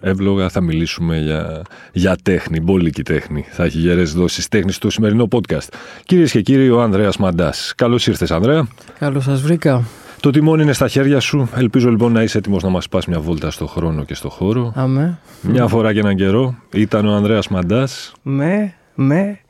εύλογα 0.00 0.48
θα 0.48 0.60
μιλήσουμε 0.60 1.18
για, 1.18 1.62
για 1.92 2.16
τέχνη, 2.22 2.60
μπόλικη 2.60 3.02
τέχνη. 3.02 3.44
Θα 3.50 3.64
έχει 3.64 3.78
γερές 3.78 4.12
δόσεις 4.12 4.48
τέχνης 4.48 4.74
στο 4.74 4.90
σημερινό 4.90 5.28
podcast. 5.30 5.68
Κυρίες 6.04 6.30
και 6.30 6.40
κύριοι, 6.40 6.70
ο 6.70 6.82
Ανδρέας 6.82 7.16
Μαντάς. 7.16 7.72
Καλώς 7.76 8.06
ήρθες, 8.06 8.30
Ανδρέα. 8.30 8.68
Καλώς 8.98 9.24
σας 9.24 9.40
βρήκα. 9.40 9.84
Το 10.20 10.30
τιμόνι 10.30 10.62
είναι 10.62 10.72
στα 10.72 10.88
χέρια 10.88 11.20
σου. 11.20 11.48
Ελπίζω 11.54 11.90
λοιπόν 11.90 12.12
να 12.12 12.22
είσαι 12.22 12.38
έτοιμος 12.38 12.62
να 12.62 12.68
μας 12.68 12.88
πας 12.88 13.06
μια 13.06 13.20
βόλτα 13.20 13.50
στο 13.50 13.66
χρόνο 13.66 14.04
και 14.04 14.14
στο 14.14 14.28
χώρο. 14.28 14.72
Αμέ. 14.74 15.18
Μια 15.40 15.66
φορά 15.66 15.92
και 15.92 15.98
έναν 15.98 16.16
καιρό 16.16 16.54
ήταν 16.72 17.06
ο 17.06 17.14
Ανδρέας 17.14 17.48
Μαντάς. 17.48 18.12
Με, 18.22 18.74
με, 18.94 19.40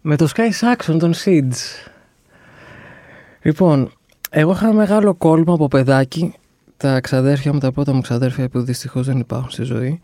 με 0.00 0.16
το 0.16 0.28
Sky 0.34 0.40
Saxon 0.40 0.96
των 0.98 1.12
Seeds. 1.24 1.88
Λοιπόν, 3.42 3.92
εγώ 4.30 4.52
είχα 4.52 4.72
μεγάλο 4.72 5.14
κόλμα 5.14 5.52
από 5.52 5.68
παιδάκι 5.68 6.34
τα 6.80 7.00
ξαδέρφια 7.00 7.52
μου, 7.52 7.58
τα 7.58 7.72
πρώτα 7.72 7.92
μου 7.92 8.00
ξαδέρφια 8.00 8.48
που 8.48 8.60
δυστυχώς 8.60 9.06
δεν 9.06 9.18
υπάρχουν 9.18 9.50
στη 9.50 9.62
ζωή, 9.62 10.00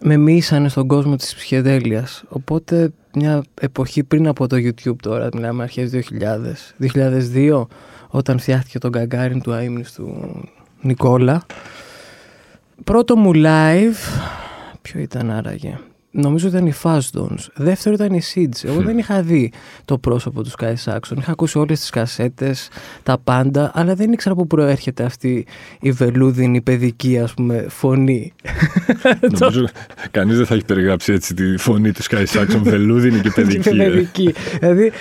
με 0.00 0.16
μίσανε 0.16 0.68
στον 0.68 0.86
κόσμο 0.86 1.16
της 1.16 1.34
ψυχεδέλειας. 1.34 2.24
Οπότε 2.28 2.90
μια 3.14 3.42
εποχή 3.60 4.04
πριν 4.04 4.28
από 4.28 4.46
το 4.46 4.56
YouTube 4.56 4.96
τώρα, 5.02 5.28
μιλάμε 5.34 5.62
αρχές 5.62 5.90
2000, 5.90 6.74
2002, 6.78 7.66
όταν 8.08 8.38
φτιάχτηκε 8.38 8.78
το 8.78 8.88
γκαγκάριν 8.88 9.42
του 9.42 9.52
αείμνης 9.52 9.92
του 9.92 10.40
Νικόλα. 10.80 11.46
Πρώτο 12.84 13.16
μου 13.16 13.30
live, 13.34 14.20
ποιο 14.82 15.00
ήταν 15.00 15.30
άραγε, 15.30 15.78
Νομίζω 16.18 16.48
ήταν 16.48 16.66
οι 16.66 16.72
Fastons. 16.82 17.46
Δεύτερο 17.54 17.94
ήταν 17.94 18.12
οι 18.12 18.20
Seeds. 18.34 18.64
Εγώ 18.64 18.80
δεν 18.80 18.98
είχα 18.98 19.22
δει 19.22 19.52
το 19.84 19.98
πρόσωπο 19.98 20.42
του 20.42 20.50
Sky 20.58 20.74
Saxon. 20.84 21.16
Είχα 21.18 21.30
ακούσει 21.30 21.58
όλες 21.58 21.80
τις 21.80 21.90
κασέτες, 21.90 22.68
τα 23.02 23.18
πάντα, 23.18 23.70
αλλά 23.74 23.94
δεν 23.94 24.12
ήξερα 24.12 24.34
πού 24.34 24.46
προέρχεται 24.46 25.04
αυτή 25.04 25.46
η 25.80 25.92
βελούδινη 25.92 26.60
παιδική 26.60 27.18
ας 27.18 27.34
πούμε, 27.34 27.66
φωνή. 27.68 28.32
Νομίζω 29.38 29.68
κανείς 30.10 30.36
δεν 30.36 30.46
θα 30.46 30.54
έχει 30.54 30.64
περιγράψει 30.64 31.12
έτσι 31.12 31.34
τη 31.34 31.56
φωνή 31.56 31.92
του 31.92 32.02
Sky 32.02 32.24
Saxon, 32.26 32.60
βελούδινη 32.70 33.20
και 33.20 33.30
παιδική. 33.30 33.58
και 33.58 33.70
παιδική. 33.70 34.34
δηλαδή, 34.60 34.92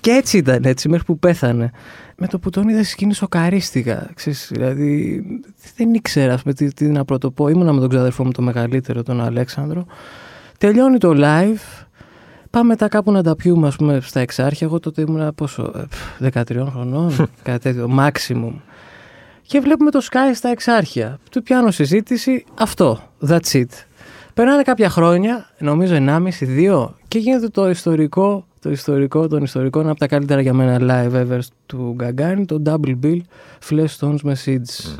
και 0.00 0.10
έτσι 0.10 0.36
ήταν 0.36 0.64
έτσι 0.64 0.88
μέχρι 0.88 1.04
που 1.04 1.18
πέθανε. 1.18 1.70
Με 2.18 2.26
το 2.26 2.38
που 2.38 2.50
τον 2.50 2.68
είδα 2.68 2.78
στη 2.78 2.90
σκηνή 2.90 3.14
σοκαρίστηκα. 3.14 4.10
Ξέρεις, 4.14 4.48
δηλαδή 4.52 5.22
δεν 5.76 5.94
ήξερα 5.94 6.38
πούμε, 6.42 6.54
τι, 6.54 6.72
τι 6.74 6.84
να 6.84 7.04
πρωτοπώ. 7.04 7.48
Ήμουνα 7.48 7.72
με 7.72 7.80
τον 7.80 7.88
ξαδερφό 7.88 8.24
μου 8.24 8.32
το 8.32 8.42
μεγαλύτερο, 8.42 9.02
τον 9.02 9.20
Αλέξανδρο. 9.20 9.86
Τελειώνει 10.58 10.98
το 10.98 11.12
live. 11.16 11.84
Πάμε 12.50 12.68
μετά 12.68 12.88
κάπου 12.88 13.12
να 13.12 13.22
τα 13.22 13.36
πιούμε, 13.36 13.66
ας 13.66 13.76
πούμε, 13.76 14.00
στα 14.02 14.20
εξάρχεια. 14.20 14.66
Εγώ 14.66 14.80
τότε 14.80 15.00
ήμουν 15.00 15.34
πόσο, 15.34 15.72
13 16.32 16.66
χρονών, 16.70 17.28
κάτι 17.42 17.58
τέτοιο, 17.58 17.90
maximum. 17.98 18.52
Και 19.42 19.60
βλέπουμε 19.60 19.90
το 19.90 20.00
Sky 20.10 20.34
στα 20.34 20.48
εξάρχεια. 20.48 21.18
Του 21.30 21.42
πιάνω 21.42 21.70
συζήτηση, 21.70 22.44
αυτό, 22.54 23.00
that's 23.28 23.52
it. 23.52 23.64
Περνάνε 24.34 24.62
κάποια 24.62 24.88
χρόνια, 24.88 25.50
νομίζω 25.58 25.96
1,5-2, 25.98 26.88
και 27.08 27.18
γίνεται 27.18 27.48
το 27.48 27.68
ιστορικό, 27.70 28.46
το 28.60 28.70
ιστορικό 28.70 29.28
των 29.28 29.42
ιστορικών, 29.42 29.82
ένα 29.82 29.90
από 29.90 30.00
τα 30.00 30.06
καλύτερα 30.06 30.40
για 30.40 30.52
μένα 30.52 30.78
live 30.80 31.14
ever 31.14 31.38
του 31.66 31.96
Gagarin, 32.00 32.44
το 32.46 32.62
Double 32.66 32.96
Bill 33.02 33.20
Flash 33.68 33.98
Stones 33.98 34.20
με 34.22 34.36
Seeds. 34.44 34.56
Mm. 34.56 34.98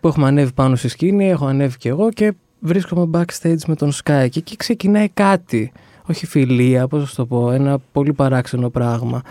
Που 0.00 0.08
έχουμε 0.08 0.26
ανέβει 0.26 0.52
πάνω 0.52 0.76
στη 0.76 0.88
σκηνή, 0.88 1.30
έχω 1.30 1.46
ανέβει 1.46 1.76
και 1.76 1.88
εγώ 1.88 2.10
και 2.10 2.32
βρίσκομαι 2.60 3.10
backstage 3.18 3.64
με 3.66 3.74
τον 3.74 3.92
Sky 3.92 4.26
και 4.30 4.38
εκεί 4.38 4.56
ξεκινάει 4.56 5.08
κάτι. 5.08 5.72
Όχι 6.06 6.26
φιλία, 6.26 6.88
πώς 6.88 7.10
θα 7.10 7.16
το 7.16 7.26
πω, 7.26 7.50
ένα 7.50 7.78
πολύ 7.92 8.12
παράξενο 8.12 8.70
πράγμα. 8.70 9.22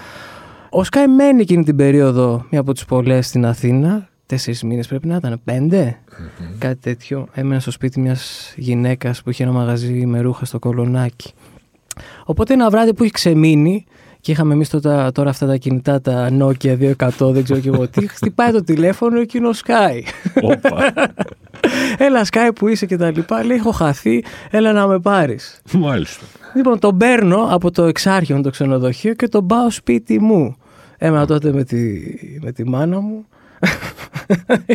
Ο 0.69 0.81
Sky 0.91 1.05
μένει 1.15 1.41
εκείνη 1.41 1.63
την 1.63 1.75
περίοδο, 1.75 2.45
μία 2.49 2.59
από 2.59 2.73
τις 2.73 2.85
πολλές 2.85 3.27
στην 3.27 3.45
Αθήνα, 3.45 4.09
τέσσερις 4.25 4.63
μήνες 4.63 4.87
πρέπει 4.87 5.07
να 5.07 5.15
ήταν, 5.15 5.41
κάτι 6.57 6.79
τέτοιο. 6.81 7.27
Έμενα 7.33 7.59
στο 7.59 7.71
σπίτι 7.71 7.99
μιας 7.99 8.53
γυναίκας 8.57 9.21
που 9.21 9.29
είχε 9.29 9.43
ένα 9.43 9.51
μαγαζί 9.51 10.05
με 10.05 10.19
ρούχα 10.19 10.45
στο 10.45 10.59
Κολονάκι. 10.59 11.31
Οπότε 12.25 12.53
ένα 12.53 12.69
βράδυ 12.69 12.93
που 12.93 13.03
έχει 13.03 13.11
ξεμείνει, 13.11 13.85
και 14.21 14.31
είχαμε 14.31 14.53
εμείς 14.53 14.69
τώρα, 14.69 15.11
τώρα 15.11 15.29
αυτά 15.29 15.45
τα 15.45 15.55
κινητά, 15.55 16.01
τα 16.01 16.29
Nokia 16.39 16.93
200, 16.97 17.09
δεν 17.19 17.43
ξέρω 17.43 17.59
και 17.59 17.69
εγώ 17.69 17.87
τι. 17.87 18.07
Χτυπάει 18.15 18.51
το 18.51 18.63
τηλέφωνο 18.63 19.25
και 19.25 19.37
είναι 19.37 19.47
ο 19.47 19.53
Sky. 19.65 20.01
έλα 22.05 22.25
Sky 22.31 22.49
που 22.55 22.67
είσαι 22.67 22.85
και 22.85 22.97
τα 22.97 23.11
λοιπά. 23.11 23.43
Λέει, 23.45 23.57
έχω 23.57 23.71
χαθεί, 23.71 24.23
έλα 24.49 24.71
να 24.71 24.87
με 24.87 24.99
πάρεις. 24.99 25.61
Μάλιστα. 25.71 26.25
Λοιπόν, 26.55 26.79
τον 26.79 26.97
παίρνω 26.97 27.47
από 27.49 27.71
το 27.71 27.83
εξάρχειο 27.83 28.35
με 28.35 28.41
το 28.41 28.49
ξενοδοχείο 28.49 29.13
και 29.13 29.27
τον 29.27 29.47
πάω 29.47 29.69
σπίτι 29.69 30.19
μου. 30.19 30.55
Έμενα 30.97 31.25
τότε 31.25 31.51
με 31.51 31.63
τη, 31.63 31.77
με 32.41 32.51
τη 32.51 32.67
μάνα 32.67 32.99
μου. 32.99 33.25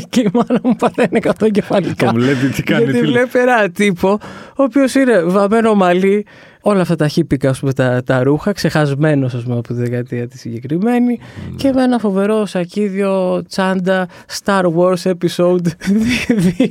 Και 0.08 0.20
η 0.20 0.30
μάνα 0.32 0.60
μου 0.62 0.76
παθαίνει 0.76 1.20
κεφαλικά. 1.50 2.06
Το 2.06 2.12
βλέπει 2.12 2.48
τι 2.48 2.62
κάνει. 2.62 2.84
Γιατί 2.84 3.00
βλέπει 3.00 3.38
ένα 3.38 3.70
τύπο, 3.70 4.18
ο 4.56 4.62
οποίος 4.62 4.94
είναι 4.94 5.22
βαμμένο 5.22 5.74
μαλλί, 5.74 6.26
όλα 6.60 6.80
αυτά 6.80 6.96
τα 6.96 7.08
χύπικα, 7.08 7.48
ας 7.48 7.58
πούμε, 7.58 7.72
τα, 7.72 8.02
τα 8.02 8.22
ρούχα, 8.22 8.52
ξεχασμένος 8.52 9.34
ας 9.34 9.42
πούμε, 9.42 9.54
από 9.54 9.68
τη 9.68 9.74
δεκαετία 9.74 10.28
τη 10.28 10.38
συγκεκριμένη 10.38 11.20
mm. 11.20 11.54
και 11.56 11.72
με 11.72 11.82
ένα 11.82 11.98
φοβερό 11.98 12.46
σακίδιο 12.46 13.42
τσάντα 13.48 14.08
Star 14.44 14.64
Wars 14.76 15.12
Episode 15.12 15.66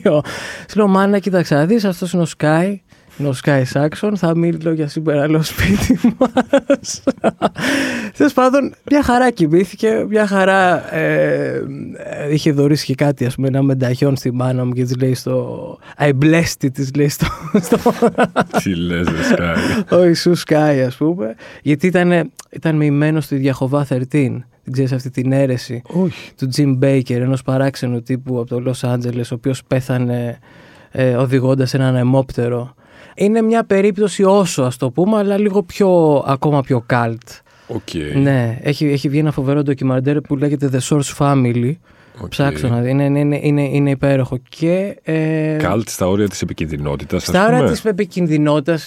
2. 0.04 0.20
Σου 0.70 0.78
λέω, 0.78 0.88
μάνα, 0.88 1.20
κοίταξε 1.20 1.56
να 1.56 1.66
δεις, 1.66 1.86
αυτός 1.86 2.14
είναι 2.14 2.24
ο 2.24 2.28
Sky, 2.38 2.76
είναι 3.18 3.28
ο 3.28 3.34
Sky 3.44 3.64
Saxon, 3.74 4.12
θα 4.16 4.38
μίλω 4.38 4.74
για 4.74 4.88
σήμερα 4.88 5.30
λέω 5.30 5.42
σπίτι 5.44 6.00
μας. 6.18 7.04
Τέλος 8.18 8.34
πάντων, 8.34 8.74
μια 8.92 9.04
χαρά 9.04 9.32
κοιμήθηκε, 9.32 10.06
μια 10.10 10.28
χαρά 10.28 10.94
ε, 10.96 11.62
είχε 12.32 12.52
δωρήσει 12.52 12.86
και 12.86 12.96
κάτι, 12.96 13.26
ας 13.26 13.36
πούμε, 13.36 13.48
ένα 13.48 13.62
μενταχιόν 13.62 14.16
στη 14.16 14.32
μάνα 14.32 14.66
μου 14.66 14.72
και 14.72 14.84
της 14.84 14.96
λέει 14.96 15.14
στο... 15.14 15.78
I 16.00 16.10
blessed 16.10 16.66
it, 16.66 16.72
της 16.74 16.92
λέει 16.96 17.10
στο... 17.10 17.28
Τι 18.64 18.76
λες, 18.76 19.08
Sky. 19.08 19.84
Ο 19.98 20.06
Ιησούς 20.06 20.44
Sky, 20.48 20.84
ας 20.88 20.96
πούμε, 20.96 21.36
γιατί 21.62 21.88
ήταν, 21.88 22.32
ήταν 22.50 22.76
μοιημένος 22.76 23.24
στη 23.24 23.36
Διαχοβά 23.36 23.88
13. 23.90 23.98
Δεν 24.64 24.74
ξέρεις 24.74 24.92
αυτή 24.92 25.10
την 25.10 25.32
αίρεση 25.32 25.82
Όχι. 25.86 26.32
του 26.38 26.50
Jim 26.56 26.80
Baker, 26.84 27.10
ενός 27.10 27.42
παράξενου 27.42 28.02
τύπου 28.02 28.40
από 28.40 28.50
το 28.50 28.72
Los 28.72 28.90
Angeles, 28.90 29.26
ο 29.32 29.34
οποίος 29.34 29.64
πέθανε 29.64 30.40
ε, 30.92 31.16
οδηγώντας 31.16 31.74
έναν 31.74 31.96
αιμόπτερο 31.96 32.74
είναι 33.16 33.42
μια 33.42 33.64
περίπτωση 33.64 34.24
όσο 34.24 34.64
ας 34.64 34.78
το 34.78 34.92
πούμε, 34.92 35.18
αλλά 35.18 35.38
λίγο 35.38 35.64
πιο, 35.64 36.24
ακόμα 36.28 36.62
πιο 36.62 36.86
cult. 36.90 37.42
Okay. 37.68 38.22
Ναι, 38.22 38.60
έχει, 38.62 38.86
έχει 38.86 39.10
βγει 39.10 39.20
ένα 39.20 39.32
φοβερό 39.32 39.62
ντοκιμαντέρ 39.62 40.22
που 40.22 40.36
λέγεται 40.36 40.70
The 40.74 40.80
Source 40.90 41.18
Family. 41.18 41.74
Okay. 42.22 42.30
Ψάξω 42.30 42.68
να 42.68 42.80
δει. 42.80 42.90
Είναι, 42.90 43.04
είναι, 43.04 43.40
είναι, 43.42 43.62
είναι 43.64 43.90
υπέροχο. 43.90 44.38
Και, 44.50 44.98
ε, 45.04 45.56
Καλτ 45.60 45.90
στα 45.90 46.08
όρια 46.08 46.28
της 46.28 46.42
επικίνδυνοτητα. 46.42 47.20
Στα 47.20 47.46
όρια 47.46 47.64
της 47.64 47.86
επικίνδυνοτητα. 47.86 48.80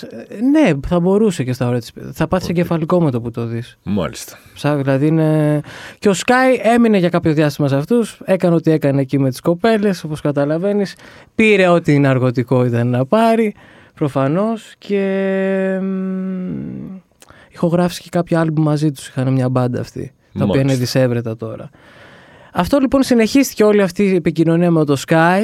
Ναι, 0.51 0.71
θα 0.87 1.01
μπορούσε 1.01 1.45
και 1.45 1.53
στα 1.53 1.67
όρια 1.67 1.81
της. 1.81 1.93
Θα 2.13 2.29
πάθει 2.29 2.47
okay. 2.47 2.51
εγκεφαλικό 2.51 3.01
με 3.03 3.11
το 3.11 3.21
που 3.21 3.31
το 3.31 3.47
δεις. 3.47 3.79
Μάλιστα. 3.83 4.39
Ψά, 4.55 4.77
δηλαδή 4.77 5.07
είναι... 5.07 5.61
Και 5.99 6.09
ο 6.09 6.15
Sky 6.27 6.59
έμεινε 6.75 6.99
για 6.99 7.09
κάποιο 7.09 7.33
διάστημα 7.33 7.69
σε 7.69 7.77
αυτούς. 7.77 8.21
Έκανε 8.25 8.55
ό,τι 8.55 8.71
έκανε 8.71 9.01
εκεί 9.01 9.19
με 9.19 9.29
τις 9.29 9.41
κοπέλες, 9.41 10.05
όπως 10.05 10.21
καταλαβαίνεις. 10.21 10.97
Πήρε 11.35 11.69
ό,τι 11.69 11.99
ναργωτικό 11.99 12.65
ήταν 12.65 12.89
να 12.89 13.07
πάρει 13.07 13.55
προφανώς 13.97 14.75
και 14.79 15.01
ηχογράφησε 17.53 18.01
και 18.03 18.09
κάποια 18.11 18.41
άλμπου 18.41 18.63
μαζί 18.63 18.91
τους, 18.93 19.09
είχαν 19.09 19.33
μια 19.33 19.49
μπάντα 19.49 19.81
αυτή, 19.81 20.13
τα 20.39 20.45
οποία 20.45 20.61
είναι 20.61 20.75
δυσέβρετα 20.75 21.37
τώρα. 21.37 21.71
Αυτό 22.53 22.79
λοιπόν 22.79 23.03
συνεχίστηκε 23.03 23.65
όλη 23.65 23.83
αυτή 23.83 24.03
η 24.03 24.15
επικοινωνία 24.15 24.71
με 24.71 24.85
το 24.85 24.97
Sky 25.07 25.43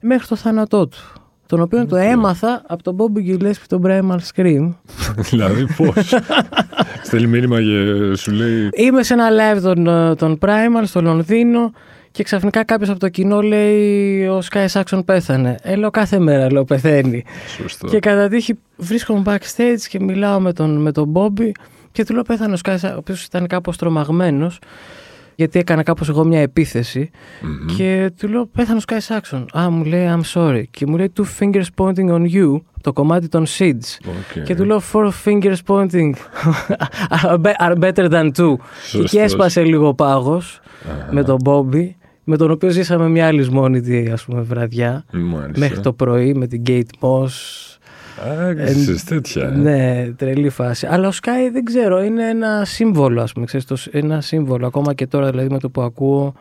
μέχρι 0.00 0.26
το 0.26 0.36
θάνατό 0.36 0.88
του. 0.88 0.98
Τον 1.46 1.60
οποίο 1.60 1.86
το 1.86 1.96
έμαθα 1.96 2.62
από 2.66 2.82
τον 2.82 2.96
Bobby 2.96 3.30
Gillespie 3.30 3.66
τον 3.68 3.82
Primal 3.86 4.18
Scream. 4.34 4.74
δηλαδή 5.30 5.66
πώς; 5.76 6.14
Στέλνει 7.04 7.26
μήνυμα 7.26 7.58
και 7.60 8.14
σου 8.16 8.30
λέει. 8.32 8.68
Είμαι 8.72 9.02
σε 9.02 9.14
ένα 9.14 9.28
live 9.30 9.60
τον, 9.62 9.84
τον 10.16 10.38
Primal 10.40 10.82
στο 10.84 11.00
Λονδίνο 11.00 11.72
και 12.14 12.22
ξαφνικά 12.22 12.64
κάποιος 12.64 12.88
από 12.88 12.98
το 12.98 13.08
κοινό 13.08 13.40
λέει: 13.40 14.26
Ο 14.26 14.42
Sky 14.50 14.66
Saxon 14.66 15.04
πέθανε. 15.04 15.56
Ε, 15.62 15.74
λέω 15.74 15.90
κάθε 15.90 16.18
μέρα, 16.18 16.52
λέω 16.52 16.64
πεθαίνει. 16.64 17.24
Σωστό. 17.56 17.86
Και 17.86 17.98
κατά 17.98 18.28
τύχη 18.28 18.58
βρίσκομαι 18.76 19.22
backstage 19.24 19.80
και 19.88 20.00
μιλάω 20.00 20.40
με 20.40 20.52
τον, 20.52 20.76
με 20.76 20.92
τον 20.92 21.12
Bobby 21.14 21.50
και 21.92 22.04
του 22.04 22.12
λέω: 22.14 22.22
Πέθανε 22.22 22.54
ο 22.54 22.56
Sky 22.64 22.74
Saxon, 22.74 22.92
ο 22.94 22.96
οποίος 22.96 23.24
ήταν 23.24 23.46
κάπως 23.46 23.76
τρομαγμένος. 23.76 24.58
Γιατί 25.34 25.58
έκανα 25.58 25.82
κάπως 25.82 26.08
εγώ 26.08 26.24
μια 26.24 26.40
επιθεση 26.40 27.10
και 27.76 28.12
του 28.18 28.28
λέω 28.28 28.46
πέθανε 28.46 28.78
ο 28.78 28.82
Sky 28.88 29.14
Saxon. 29.14 29.44
Α, 29.58 29.70
μου 29.70 29.84
λέει 29.84 30.08
I'm 30.14 30.40
sorry. 30.40 30.62
Και 30.70 30.86
μου 30.86 30.96
λέει 30.96 31.12
two 31.16 31.24
fingers 31.40 31.66
pointing 31.76 32.10
on 32.10 32.26
you 32.34 32.60
το 32.80 32.92
κομμάτι 32.92 33.28
των 33.28 33.44
Seeds. 33.58 33.98
Okay. 34.02 34.42
Και 34.44 34.54
του 34.54 34.64
λέω 34.64 34.82
four 34.92 35.10
fingers 35.24 35.56
pointing 35.66 36.12
are 37.64 37.78
better 37.80 38.08
than 38.10 38.30
two. 38.36 38.54
Και 38.92 38.98
εκεί 38.98 39.18
έσπασε 39.18 39.62
λίγο 39.62 39.94
πάγος 39.94 40.60
με 41.10 41.22
τον 41.22 41.36
Bobby, 41.44 41.88
με 42.24 42.36
τον 42.36 42.50
οποίο 42.50 42.68
ζήσαμε 42.68 43.08
μια 43.08 43.26
άλλη 43.26 43.50
μόνη 43.50 44.10
ας 44.12 44.24
πούμε 44.24 44.40
βραδιά. 44.40 45.04
Μάλιστα. 45.12 45.58
Μέχρι 45.58 45.80
το 45.80 45.92
πρωί 45.92 46.34
με 46.34 46.46
την 46.46 46.62
Kate 46.66 46.82
Moss. 47.00 47.28
Άξιζες 48.50 49.04
τέτοια. 49.04 49.42
ε. 49.46 49.56
Ναι, 49.56 50.10
τρελή 50.16 50.48
φάση. 50.48 50.86
Αλλά 50.90 51.08
ο 51.08 51.10
Sky 51.22 51.50
δεν 51.52 51.64
ξέρω, 51.64 52.02
είναι 52.02 52.28
ένα 52.28 52.64
σύμβολο, 52.64 53.22
ας 53.22 53.32
πούμε. 53.32 53.46
Ξέρεις, 53.46 53.66
το, 53.66 53.76
ένα 53.90 54.20
σύμβολο. 54.20 54.66
Ακόμα 54.66 54.94
και 54.94 55.06
τώρα, 55.06 55.30
δηλαδή, 55.30 55.48
με 55.50 55.58
το 55.58 55.70
που 55.70 55.80
ακούω, 55.82 56.34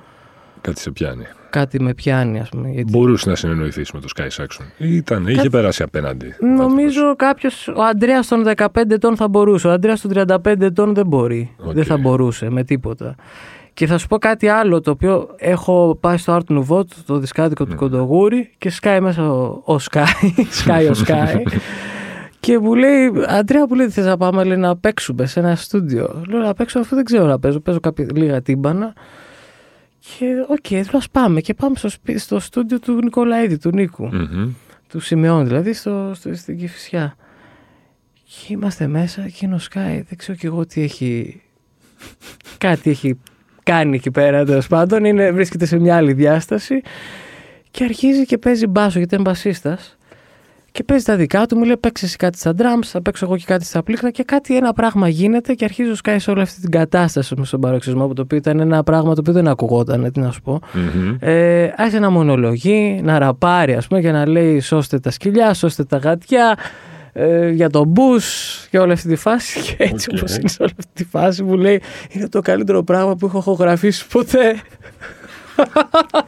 Κάτι 0.62 0.80
σε 0.80 0.92
πιάνει. 0.92 1.24
κάτι 1.50 1.82
με 1.82 1.94
πιάνει, 1.94 2.40
ας 2.40 2.50
πούμε. 2.50 2.70
Γιατί... 2.70 2.92
Μπορούσε 2.92 3.30
να 3.30 3.36
συνεννοηθείς 3.36 3.92
με 3.92 4.00
το 4.00 4.08
Sky 4.18 4.42
Saxon. 4.42 4.66
Ήταν, 4.78 5.28
είχε 5.28 5.50
περάσει 5.50 5.84
απέναντι. 5.84 6.34
Νομίζω 6.58 7.16
κάποιος, 7.16 7.68
ο 7.68 7.82
Αντρέας 7.84 8.28
των 8.28 8.44
15 8.56 8.68
ετών 8.90 9.16
θα 9.16 9.28
μπορούσε. 9.28 9.68
Ο 9.68 9.72
Αντρέας 9.72 10.02
των 10.02 10.12
35 10.44 10.62
ετών 10.62 10.94
δεν 10.94 11.08
μπορεί. 11.08 11.56
Οκ. 11.58 11.74
Δεν 11.74 11.84
θα 11.86 11.98
μπορούσε 11.98 12.50
με 12.50 12.64
τίποτα. 12.64 13.16
Και 13.74 13.86
θα 13.88 13.98
σου 13.98 14.08
πω 14.08 14.18
κάτι 14.18 14.48
άλλο 14.48 14.82
το 14.82 14.92
οποίο 14.92 15.30
έχω 15.38 15.98
πάει 16.00 16.18
στο 16.18 16.38
Art 16.42 16.58
Nouveau, 16.58 16.84
το 17.06 17.18
δισκάδικο 17.18 17.64
Ναι. 17.64 17.70
του 17.70 17.76
Κοντογούρη 17.76 18.54
και 18.58 18.70
σκάει 18.70 19.00
μέσα 19.02 19.32
ο, 19.32 19.44
ο 19.74 19.76
Sky, 19.92 20.04
σκάει 20.62 20.88
ο 20.88 20.94
Sky 21.08 21.42
και 22.40 22.60
μου 22.60 22.76
λέει, 22.76 23.12
Αντρέα 23.28 23.68
που 23.68 23.76
λέει 23.76 23.90
θες 23.90 24.06
να 24.06 24.18
πάμε 24.18 24.44
λέει, 24.44 24.58
να 24.58 24.78
παίξουμε 24.78 25.26
σε 25.26 25.40
ένα 25.40 25.56
στούντιο. 25.56 26.24
Λέω 26.28 26.40
να 26.40 26.54
παίξω 26.54 26.80
αφού 26.80 26.96
δεν 26.96 27.04
ξέρω 27.04 27.26
να 27.26 27.40
παίζω, 27.40 27.60
παίζω 27.60 27.80
κάποια 27.80 28.08
λίγα 28.14 28.42
τύμπανα 28.42 28.94
και 30.00 30.26
οκ, 30.48 30.58
okay, 30.70 30.84
ας 30.94 31.10
πάμε 31.10 31.42
και 31.42 31.54
πάμε 31.54 31.76
στο, 31.76 31.90
σπί- 31.90 32.20
στο 32.20 32.40
στούντιο 32.40 32.80
του 32.80 32.94
Νικολαίδη, 33.04 33.58
του 33.58 33.70
Νίκου 33.74 34.06
Μμμ. 34.12 34.52
του 34.90 35.00
Σιμεών, 35.00 35.46
δηλαδή 35.48 35.74
στο, 35.74 36.12
στο, 36.16 36.36
στην 36.36 36.58
Κηφισιά. 36.58 37.16
Και 38.24 38.54
είμαστε 38.54 38.88
μέσα 38.88 39.22
και 39.28 39.46
είναι 39.46 39.56
ο 39.56 39.60
Sky, 39.62 40.02
δεν 40.08 40.18
ξέρω 40.18 40.38
κι 40.38 40.46
εγώ 40.46 40.66
τι 40.66 40.82
έχει. 40.82 41.42
κάτι 42.58 42.90
έχει 42.90 43.20
κάνει 43.64 43.96
εκεί 43.96 44.12
πέρα 44.12 44.46
τέλος 44.46 44.68
πάντων. 44.68 45.06
Είναι, 45.06 45.32
βρίσκεται 45.32 45.66
σε 45.66 45.80
μια 45.80 45.96
άλλη 45.96 46.14
διάσταση 46.14 46.82
και 47.72 47.84
αρχίζει 47.84 48.26
και 48.26 48.38
παίζει 48.38 48.68
μπάσο 48.68 48.98
γιατί 48.98 49.16
είναι 49.16 49.24
μπασίστας. 49.24 49.98
Και 50.72 50.84
παίζει 50.84 51.06
τα 51.06 51.16
δικά 51.16 51.46
του, 51.46 51.58
μου 51.58 51.64
λέει 51.64 51.78
παίξει 51.78 52.06
εσύ 52.06 52.16
κάτι 52.16 52.38
στα 52.38 52.54
drums, 52.58 52.84
θα 52.84 53.02
παίξω 53.02 53.26
εγώ 53.26 53.38
και 53.38 53.44
κάτι 53.48 53.66
στα 53.66 53.84
πλήκτρα 53.84 54.12
και 54.12 54.24
κάτι 54.24 54.56
ένα 54.56 54.74
πράγμα 54.74 55.08
γίνεται 55.08 55.54
και 55.54 55.64
αρχίζει 55.64 55.90
ο 55.90 55.96
Sky 56.04 56.16
σε 56.20 56.32
όλη 56.32 56.42
αυτή 56.42 56.62
την 56.62 56.72
κατάσταση 56.72 57.34
με 57.38 57.46
στον 57.46 57.60
παροξισμό 57.60 58.14
το 58.14 58.22
οποίο 58.22 58.38
ήταν 58.38 58.60
ένα 58.60 58.84
πράγμα 58.84 59.14
το 59.14 59.20
οποίο 59.20 59.34
δεν 59.34 59.48
ακουγόταν, 59.48 60.12
τι 60.12 60.20
να 60.20 60.32
σου 60.32 60.42
πω. 60.42 60.60
Μμμ. 60.74 61.16
Ε, 61.20 61.74
άρχισε 61.78 62.00
να 62.00 62.10
μονολογεί, 62.10 63.02
να 63.04 63.20
ραπάρει, 63.20 63.74
ας 63.74 63.88
πούμε, 63.88 64.02
και 64.02 64.12
να 64.12 64.28
λέει 64.28 64.60
σώστε 64.60 65.00
τα 65.00 65.12
σκυλιά, 65.12 65.54
σώστε 65.54 65.84
τα 65.84 65.98
γατιά, 65.98 66.58
ε, 67.14 67.50
για 67.50 67.70
τον 67.70 67.88
Μπους 67.88 68.58
και 68.70 68.80
όλη 68.80 68.92
αυτή 68.92 69.08
τη 69.08 69.16
φάση. 69.16 69.60
Και 69.60 69.76
έτσι 69.84 70.10
Οκ. 70.12 70.18
όπως 70.18 70.36
είναι 70.36 70.48
σε 70.48 70.64
όλη 70.64 70.72
αυτή 70.80 70.92
τη 70.94 71.10
φάση 71.10 71.44
μου 71.44 71.56
λέει 71.56 71.82
είναι 72.10 72.30
το 72.30 72.40
καλύτερο 72.42 72.84
πράγμα 72.84 73.16
που 73.16 73.26
έχω 73.26 73.38
ηχογραφήσει 73.38 74.08
ποτέ. 74.08 74.56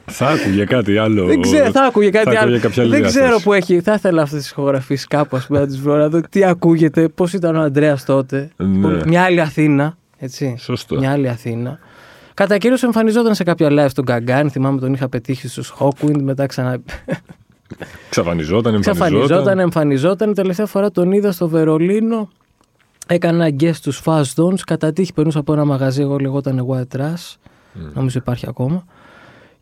Θα 0.06 0.28
άκουγε 0.28 0.64
κάτι 0.66 0.98
άλλο. 0.98 1.26
δεν 1.26 1.42
ξέρω, 1.42 1.72
θα 1.72 1.84
άκουγε 1.84 2.10
κάτι 2.10 2.26
θα 2.26 2.30
άλλο. 2.32 2.40
άκουγε 2.40 2.60
κάποια 2.60 2.82
άλλη 2.84 2.92
δεν 2.92 3.02
διάσταση. 3.02 3.26
ξέρω 3.26 3.42
που 3.42 3.54
έχει. 3.54 3.82
Θα 3.82 3.94
ήθελα 3.94 4.22
αυτές 4.22 4.40
τις 4.42 4.50
ηχογραφήσεις 4.50 5.08
κάπου, 5.08 5.36
ας 5.36 5.48
πούμε, 5.48 5.60
να 5.60 5.66
τις 5.66 5.80
βρω, 5.80 5.96
να 5.96 6.10
δω 6.10 6.22
τι 6.30 6.44
ακούγεται, 6.44 7.08
πώς 7.08 7.34
ήταν 7.34 7.56
ο 7.56 7.62
Αντρέας 7.62 8.06
τότε. 8.06 8.50
Ναι. 8.58 9.00
Μια 9.06 9.24
άλλη 9.24 9.42
Αθήνα, 9.42 9.98
έτσι. 10.18 10.56
Σωστό. 10.60 10.96
Μια 10.96 11.12
άλλη 11.12 11.30
Αθήνα. 11.30 11.80
Κατά 12.34 12.58
κύριο 12.58 12.78
εμφανιζόταν 12.84 13.36
σε 13.36 13.44
κάποια 13.44 13.68
live 13.72 13.90
στον 13.90 14.04
Γκαγκάν. 14.04 14.50
Θυμάμαι 14.50 14.80
τον 14.80 14.94
είχα 14.94 15.10
πετύχει 15.10 15.48
στους 15.48 15.64
Hawkwind. 15.80 16.22
Μετά 16.22 16.46
ξανα... 16.46 16.78
Ξαφανιζόταν, 18.10 18.74
εμφανιζόταν. 18.74 18.82
ξαφανιζόταν, 18.82 19.60
εμφανιζόταν. 19.60 20.34
Τελευταία 20.34 20.66
φορά 20.66 20.92
τον 20.92 21.12
είδα 21.12 21.32
στο 21.32 21.48
Βερολίνο. 21.48 22.30
Έκανα 23.08 23.48
guest 23.60 23.74
στους 23.74 24.02
Fast 24.06 24.34
Zones. 24.36 24.60
Κατά 24.66 24.94
τύχη 24.94 25.14
περνούσα 25.14 25.40
από 25.40 25.54
ένα 25.54 25.66
μαγαζί. 25.66 26.02
Εγώ 26.02 26.18
λεγόταν 26.18 26.68
White 26.70 26.98
Trash. 26.98 27.36
Νομίζω 27.94 28.20
υπάρχει 28.20 28.46
ακόμα. 28.50 28.86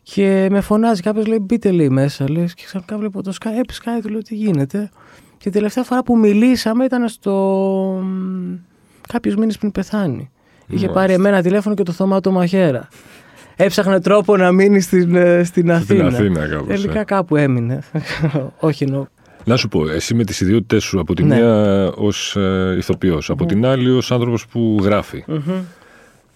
Και 0.02 0.48
με 0.50 0.60
φωνάζει 0.60 1.02
κάποιος, 1.02 1.26
λέει: 1.26 1.38
Μπείτε 1.42 1.70
λέει 1.70 1.88
μέσα. 1.88 2.30
Λέει, 2.30 2.44
και 2.44 2.62
ξαφνικά 2.64 2.98
βλέπω 2.98 3.22
το 3.22 3.32
Sky. 3.40 3.58
Έπει 3.58 3.74
Sky, 3.82 4.02
του 4.02 4.08
λέω: 4.08 4.22
Τι 4.22 4.34
γίνεται. 4.34 4.90
Και 5.38 5.50
τελευταία 5.50 5.84
φορά 5.84 6.02
που 6.02 6.18
μιλήσαμε 6.18 6.84
ήταν 6.84 7.08
στο. 7.08 8.04
κάποιους 9.08 9.36
μήνες 9.36 9.58
πριν 9.58 9.72
πεθάνει. 9.72 10.30
Είχε 10.66 10.74
Μάλιστα. 10.74 10.92
πάρει 10.92 11.12
εμένα 11.12 11.42
τηλέφωνο 11.42 11.74
και 11.74 11.82
το 11.82 11.92
θωμάτο 11.92 12.30
μαχαίρα. 12.30 12.88
Έψαχνε 13.56 14.00
τρόπο 14.00 14.36
να 14.36 14.52
μείνει 14.52 14.80
στην, 14.80 15.14
ε, 15.14 15.44
στην 15.44 15.72
Αθήνα. 15.72 16.06
Αθήνα 16.06 16.46
κάπως, 16.48 16.68
ε. 16.68 16.72
Τελικά 16.74 17.04
κάπου 17.04 17.36
έμεινε. 17.36 17.78
Όχι 18.58 18.84
εννοώ. 18.84 19.06
Να 19.44 19.56
σου 19.56 19.68
πω, 19.68 19.88
εσύ 19.88 20.14
με 20.14 20.24
τις 20.24 20.40
ιδιότητες 20.40 20.84
σου, 20.84 21.00
από 21.00 21.14
τη 21.14 21.24
Ναι. 21.24 21.34
μία 21.36 21.86
ως 21.96 22.36
ε, 22.36 22.74
ηθοποιός, 22.78 23.30
από 23.30 23.46
την 23.46 23.66
άλλη 23.66 23.90
ως 23.90 24.12
άνθρωπος 24.12 24.46
που 24.46 24.78
γράφει. 24.82 25.24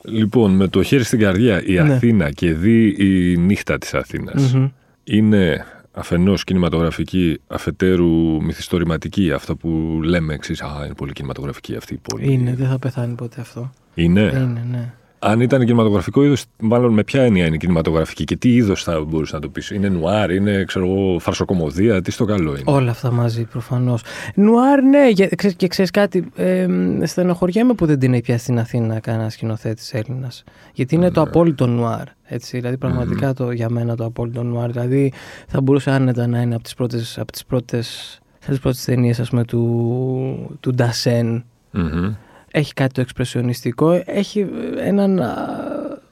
Λοιπόν, 0.05 0.51
με 0.57 0.69
το 0.69 0.83
χέρι 0.83 1.05
στην 1.05 1.19
καρδιά, 1.19 1.63
η 1.67 1.73
Ναι. 1.73 1.81
Αθήνα 1.93 2.31
και 2.31 2.53
δει 2.55 2.95
η 2.99 3.37
νύχτα 3.37 3.79
της 3.79 3.95
αθηνας 3.95 4.53
Μμμ. 4.55 4.69
είναι 5.05 5.65
αφενός 5.93 6.45
κινηματογραφική, 6.45 7.41
αφετέρου 7.47 8.43
μυθιστορηματική, 8.43 9.33
αυτό 9.33 9.57
που 9.57 10.01
λέμε 10.03 10.35
εξής, 10.35 10.63
α, 10.63 10.83
είναι 10.85 10.95
πολύ 10.95 11.13
κινηματογραφική 11.13 11.77
αυτή 11.77 11.95
η 11.95 12.01
πόλη. 12.03 12.33
Είναι, 12.33 12.55
δεν 12.59 12.69
θα 12.69 12.79
πεθάνει 12.79 13.15
ποτέ 13.15 13.41
αυτό. 13.41 13.71
Είναι. 13.95 14.21
Είναι, 14.21 14.63
ναι. 14.71 14.93
Αν 15.19 15.41
ήταν 15.41 15.61
κινηματογραφικό 15.65 16.25
είδος, 16.25 16.45
μάλλον 16.61 16.93
με 16.93 17.05
ποια 17.05 17.23
έννοια 17.23 17.47
είναι 17.47 17.57
κινηματογραφική 17.57 18.25
και 18.25 18.37
τι 18.37 18.55
είδος 18.55 18.83
θα 18.83 19.01
μπορούσε 19.05 19.35
να 19.35 19.41
το 19.41 19.49
πεις. 19.49 19.71
Είναι 19.71 19.89
νουάρ, 19.89 20.31
είναι 20.31 20.65
ξέρω 20.65 20.87
εγώ, 20.87 21.19
φαρσοκομωδία, 21.19 22.03
τι 22.03 22.11
στο 22.11 22.25
καλό 22.25 22.51
είναι. 22.51 22.63
Όλα 22.65 22.91
αυτά 22.91 23.11
μαζί 23.11 23.45
προφανώς. 23.45 24.03
Νουάρ, 24.35 24.83
ναι, 24.83 25.09
για- 25.11 25.29
ξέρεις- 25.37 25.57
και 25.57 25.67
ξέρεις 25.67 25.91
κάτι. 25.91 26.25
Ε, 26.37 26.67
στενοχωριέμαι 27.05 27.75
που 27.75 27.87
δεν 27.87 27.99
την 27.99 28.13
έχει 28.13 28.23
πιάσει 28.23 28.43
στην 28.43 28.59
Αθήνα 28.59 29.01
κανένα 29.01 29.31
σκηνοθέτης 29.31 29.95
Έλληνας. 29.95 30.45
Γιατί 30.73 30.95
είναι 30.95 31.11
το 31.11 31.21
απόλυτο 31.21 31.67
νουάρ. 31.67 32.05
Έτσι, 32.25 32.57
δηλαδή, 32.59 32.77
πραγματικά 32.77 33.33
το, 33.33 33.51
για 33.51 33.69
μένα 33.71 33.97
το 33.97 34.05
απόλυτο 34.05 34.43
νουάρ. 34.43 34.71
Δηλαδή, 34.71 35.13
θα 35.47 35.61
μπορούσε 35.61 35.91
άνετα 35.91 36.27
να 36.27 36.41
είναι 36.41 36.55
από 36.55 36.63
τις 36.65 36.75
πρώτες 36.75 37.19
από 37.19 37.33
τις 37.33 37.45
πρώτες, 37.45 38.19
τις 38.47 38.59
πρώτες 38.61 38.85
ταινίες 38.85 39.31
του, 39.47 40.57
του 40.61 40.75
Ντασέν. 40.75 41.45
Μμμ. 41.71 42.13
Έχει 42.59 42.73
κάτι 42.73 42.93
το 42.95 43.01
εξπρεσιονιστικό. 43.01 44.03
Έχει 44.05 44.47
έναν 44.79 45.21
α, 45.21 45.35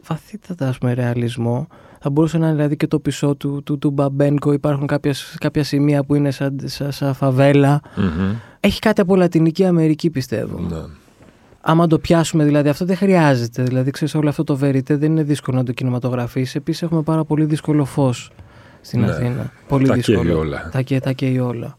βαθύτατα 0.06 0.68
ας 0.68 0.78
πούμε, 0.78 0.92
ρεαλισμό. 0.94 1.66
Θα 2.00 2.10
μπορούσε 2.10 2.38
να 2.38 2.46
είναι 2.46 2.54
δηλαδή 2.54 2.76
και 2.76 2.86
το 2.86 2.98
πισό 2.98 3.34
του, 3.34 3.62
του, 3.64 3.78
του 3.78 3.90
Μπαμπένκο. 3.90 4.52
Υπάρχουν 4.52 4.86
κάποιες, 4.86 5.36
κάποια 5.40 5.64
σημεία 5.64 6.04
που 6.04 6.14
είναι 6.14 6.30
σαν, 6.30 6.60
σαν, 6.64 6.92
σαν 6.92 7.14
φαβέλα. 7.14 7.80
Μμμ. 7.96 8.34
Έχει 8.60 8.78
κάτι 8.78 9.00
από 9.00 9.16
Λατινική 9.16 9.64
Αμερική 9.64 10.10
πιστεύω. 10.10 10.58
Ναι. 10.60 10.76
Άμα 11.60 11.86
το 11.86 11.98
πιάσουμε 11.98 12.44
δηλαδή 12.44 12.68
αυτό 12.68 12.84
δεν 12.84 12.96
χρειάζεται. 12.96 13.62
Δηλαδή 13.62 13.90
ξέρεις 13.90 14.14
όλο 14.14 14.28
αυτό 14.28 14.44
το 14.44 14.56
βεριτέ 14.56 14.96
δεν 14.96 15.10
είναι 15.10 15.22
δύσκολο 15.22 15.56
να 15.56 15.64
το 15.64 15.72
κινηματογραφείς. 15.72 16.54
Επίσης 16.54 16.82
έχουμε 16.82 17.02
πάρα 17.02 17.24
πολύ 17.24 17.44
δύσκολο 17.44 17.84
φως 17.84 18.30
στην 18.80 19.00
Ναι. 19.00 19.10
Αθήνα. 19.10 19.52
Πολύ 19.68 19.86
Τα 19.86 19.94
δύσκολο. 19.94 20.22
καίει 20.22 20.30
όλα. 20.32 20.68
Τα 20.72 20.80
καίει, 20.80 20.98
τα 21.00 21.12
καίει 21.12 21.38
όλα. 21.38 21.78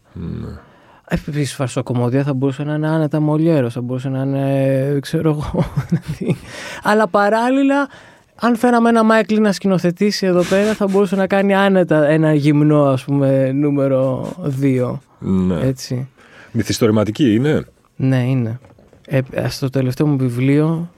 Ναι. 1.10 1.18
Επίσης, 1.26 1.54
φαρσοκομωδία 1.54 2.22
θα 2.22 2.34
μπορούσε 2.34 2.62
να 2.62 2.74
είναι 2.74 2.88
άνετα 2.88 3.20
μολιέρος, 3.20 3.72
θα 3.72 3.80
μπορούσε 3.80 4.08
να 4.08 4.22
είναι. 4.22 4.98
ξέρω 5.00 5.30
εγώ. 5.30 5.64
δηλαδή. 5.88 6.36
Αλλά 6.82 7.08
παράλληλα, 7.08 7.88
αν 8.34 8.56
φέραμε 8.56 8.88
ένα 8.88 9.02
Μάικλ 9.02 9.40
να 9.40 9.52
σκηνοθετήσει 9.52 10.26
εδώ 10.26 10.42
πέρα, 10.42 10.74
θα 10.74 10.86
μπορούσε 10.86 11.16
να 11.16 11.26
κάνει 11.26 11.54
άνετα 11.54 12.06
ένα 12.08 12.34
γυμνό, 12.34 12.84
ας 12.84 13.04
πούμε, 13.04 13.52
νούμερο 13.52 14.32
2. 14.62 14.98
ναι. 15.18 15.60
Έτσι. 15.60 16.08
Μυθιστορηματική 16.52 17.34
είναι; 17.34 17.64
Ναι, 17.96 18.16
είναι. 18.28 18.58
Ε, 19.06 19.20
στο 19.48 19.70
τελευταίο 19.70 20.06
μου 20.06 20.16
βιβλίο, 20.16 20.90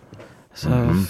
στα, 0.52 0.69
Μμμ. 0.69 1.05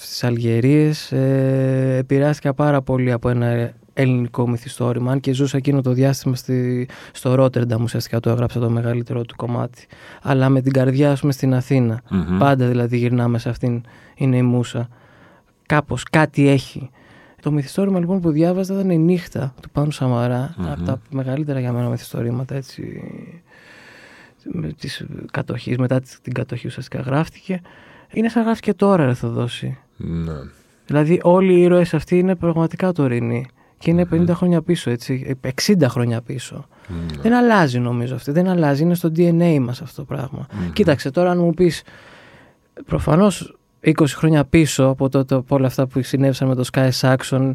στις 0.00 0.24
Αλγερίες, 0.24 1.12
ε, 1.12 1.96
επηρεάστηκα 1.98 2.54
πάρα 2.54 2.82
πολύ 2.82 3.12
από 3.12 3.28
ένα 3.28 3.72
ελληνικό 3.98 4.48
μυθιστόρημα. 4.48 5.12
Αν 5.12 5.20
και 5.20 5.32
ζούσα 5.32 5.56
εκείνο 5.56 5.80
το 5.80 5.92
διάστημα 5.92 6.36
στη, 6.36 6.88
στο 7.12 7.34
Ρότερνταμ, 7.34 7.82
ουσιαστικά 7.82 8.20
το 8.20 8.30
έγραψα 8.30 8.60
το 8.60 8.70
μεγαλύτερο 8.70 9.24
του 9.24 9.36
κομμάτι. 9.36 9.86
Αλλά 10.22 10.48
με 10.48 10.60
την 10.60 10.72
καρδιά, 10.72 11.10
ας 11.10 11.20
πούμε, 11.20 11.32
στην 11.32 11.54
Αθήνα. 11.54 12.00
Μμμ. 12.10 12.38
Πάντα 12.38 12.66
δηλαδή 12.66 12.96
γυρνάμε 12.96 13.38
σε 13.38 13.48
αυτήν, 13.48 13.82
είναι 14.14 14.36
η 14.36 14.42
Μούσα. 14.42 14.88
Κάπως, 15.66 16.02
κάτι 16.02 16.48
έχει. 16.48 16.90
Το 17.42 17.52
μυθιστόρημα 17.52 17.98
λοιπόν 17.98 18.20
που 18.20 18.30
διάβαζα 18.30 18.74
ήταν 18.74 18.90
η 18.90 18.98
νύχτα 18.98 19.54
του 19.60 19.70
Πάνου 19.70 19.90
Σαμαρά, 19.90 20.54
Μμμ. 20.58 20.66
από 20.66 20.82
τα 20.82 21.00
μεγαλύτερα 21.10 21.60
για 21.60 21.72
μένα 21.72 21.88
μυθιστορήματα 21.88 22.54
έτσι, 22.54 23.02
με 24.44 24.72
της 24.72 25.06
κατοχής, 25.30 25.78
μετά 25.78 26.00
την 26.22 26.32
κατοχή 26.32 26.66
ουσιαστικά 26.66 27.00
γράφτηκε. 27.00 27.60
Είναι 28.12 28.28
σαν 28.28 28.42
γράφτηκε 28.42 28.74
τώρα 28.74 29.04
ρε 29.04 29.14
Θοδόση. 29.14 29.78
Ναι. 29.96 30.32
Δηλαδή 30.86 31.20
όλοι 31.22 31.52
οι 31.54 31.60
ήρωες 31.62 31.94
αυτοί 31.94 32.18
είναι 32.18 32.34
πραγματικά 32.34 32.92
τωρινοί. 32.92 33.46
Και 33.78 33.90
είναι 33.90 34.06
50 34.12 34.28
χρόνια 34.28 34.62
πίσω, 34.62 34.90
έτσι, 34.90 35.36
60 35.66 35.74
χρόνια 35.88 36.20
πίσω. 36.20 36.66
Ναι. 36.88 37.22
Δεν 37.22 37.34
αλλάζει 37.34 37.78
νομίζω 37.78 38.14
αυτό. 38.14 38.32
Δεν 38.32 38.48
αλλάζει. 38.48 38.82
Είναι 38.82 38.94
στο 38.94 39.12
DNA 39.16 39.58
μας 39.60 39.82
αυτό 39.82 39.96
το 39.96 40.04
πράγμα. 40.04 40.46
Μμμ. 40.52 40.72
Κοίταξε 40.72 41.10
τώρα 41.10 41.30
αν 41.30 41.38
μου 41.38 41.54
πεις 41.54 41.82
προφανώς 42.86 43.56
20 43.84 43.92
χρόνια 44.06 44.44
πίσω 44.44 44.84
από, 44.84 45.08
τότε, 45.08 45.34
από 45.34 45.54
όλα 45.56 45.66
αυτά 45.66 45.86
που 45.86 46.02
συνέβησαν 46.02 46.48
με 46.48 46.54
το 46.54 46.64
Sky 46.72 46.88
Saxon 47.00 47.50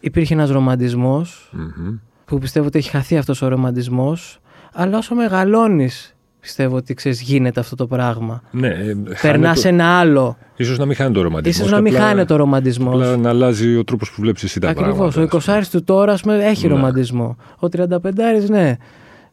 υπήρχε 0.00 0.34
ένας 0.34 0.50
ρομαντισμός 0.50 1.50
Μμμ. 1.52 1.96
που 2.24 2.38
πιστεύω 2.38 2.66
ότι 2.66 2.78
έχει 2.78 2.90
χαθεί 2.90 3.16
αυτός 3.16 3.42
ο 3.42 3.48
ρομαντισμός 3.48 4.40
Αλλά 4.72 4.98
όσο 4.98 5.14
μεγαλώνεις, 5.14 6.13
πιστεύω 6.44 6.76
ότι 6.76 6.94
ξέρεις, 6.94 7.20
γίνεται 7.20 7.60
αυτό 7.60 7.76
το 7.76 7.86
πράγμα. 7.86 8.42
Ναι, 8.50 8.68
ε, 8.68 8.72
Περνάς 8.74 9.18
χάνεται- 9.20 9.64
ένα 9.64 9.98
άλλο. 9.98 10.36
Ίσως 10.56 10.78
να 10.78 10.84
μην 10.86 10.96
χάνει 10.96 11.14
το 11.14 11.22
ρομαντισμός. 11.22 11.68
σω 11.68 11.74
να 11.74 11.80
μην 11.80 11.94
απλά- 11.94 12.06
χάνεται 12.08 12.32
ο 12.32 12.36
ρομαντισμός. 12.36 12.94
Απλά 12.94 13.16
να 13.16 13.28
αλλάζει 13.28 13.76
ο 13.76 13.84
τρόπος 13.84 14.10
που 14.10 14.20
βλέπεις 14.20 14.42
εσύ 14.42 14.60
τα 14.60 14.68
Ακριβώς. 14.68 14.88
πράγματα. 14.94 15.04
Ο 15.04 15.36
ας 15.36 15.44
πούμε. 15.44 15.56
20 15.58 15.70
του 15.70 15.84
τώρα 15.84 16.12
ας 16.12 16.20
πούμε, 16.22 16.44
έχει 16.44 16.66
Ναι. 16.66 16.74
ρομαντισμό. 16.74 17.36
Ο 17.58 17.68
35 17.68 18.48
ναι. 18.48 18.76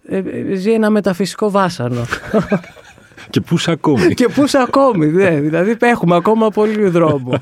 Ε, 0.08 0.18
ε, 0.18 0.56
ζει 0.56 0.72
ένα 0.72 0.90
μεταφυσικό 0.90 1.52
βάσανο. 1.52 2.02
Και 3.30 3.42
πούς 3.42 3.68
ακόμη. 3.68 4.14
και 4.14 4.28
πούς 4.34 4.54
ακόμη, 4.56 5.06
ναι. 5.08 5.30
Δηλαδή 5.30 5.76
έχουμε 5.80 6.16
ακόμα 6.16 6.50
πολύ 6.50 6.90
δρόμο. 6.90 7.34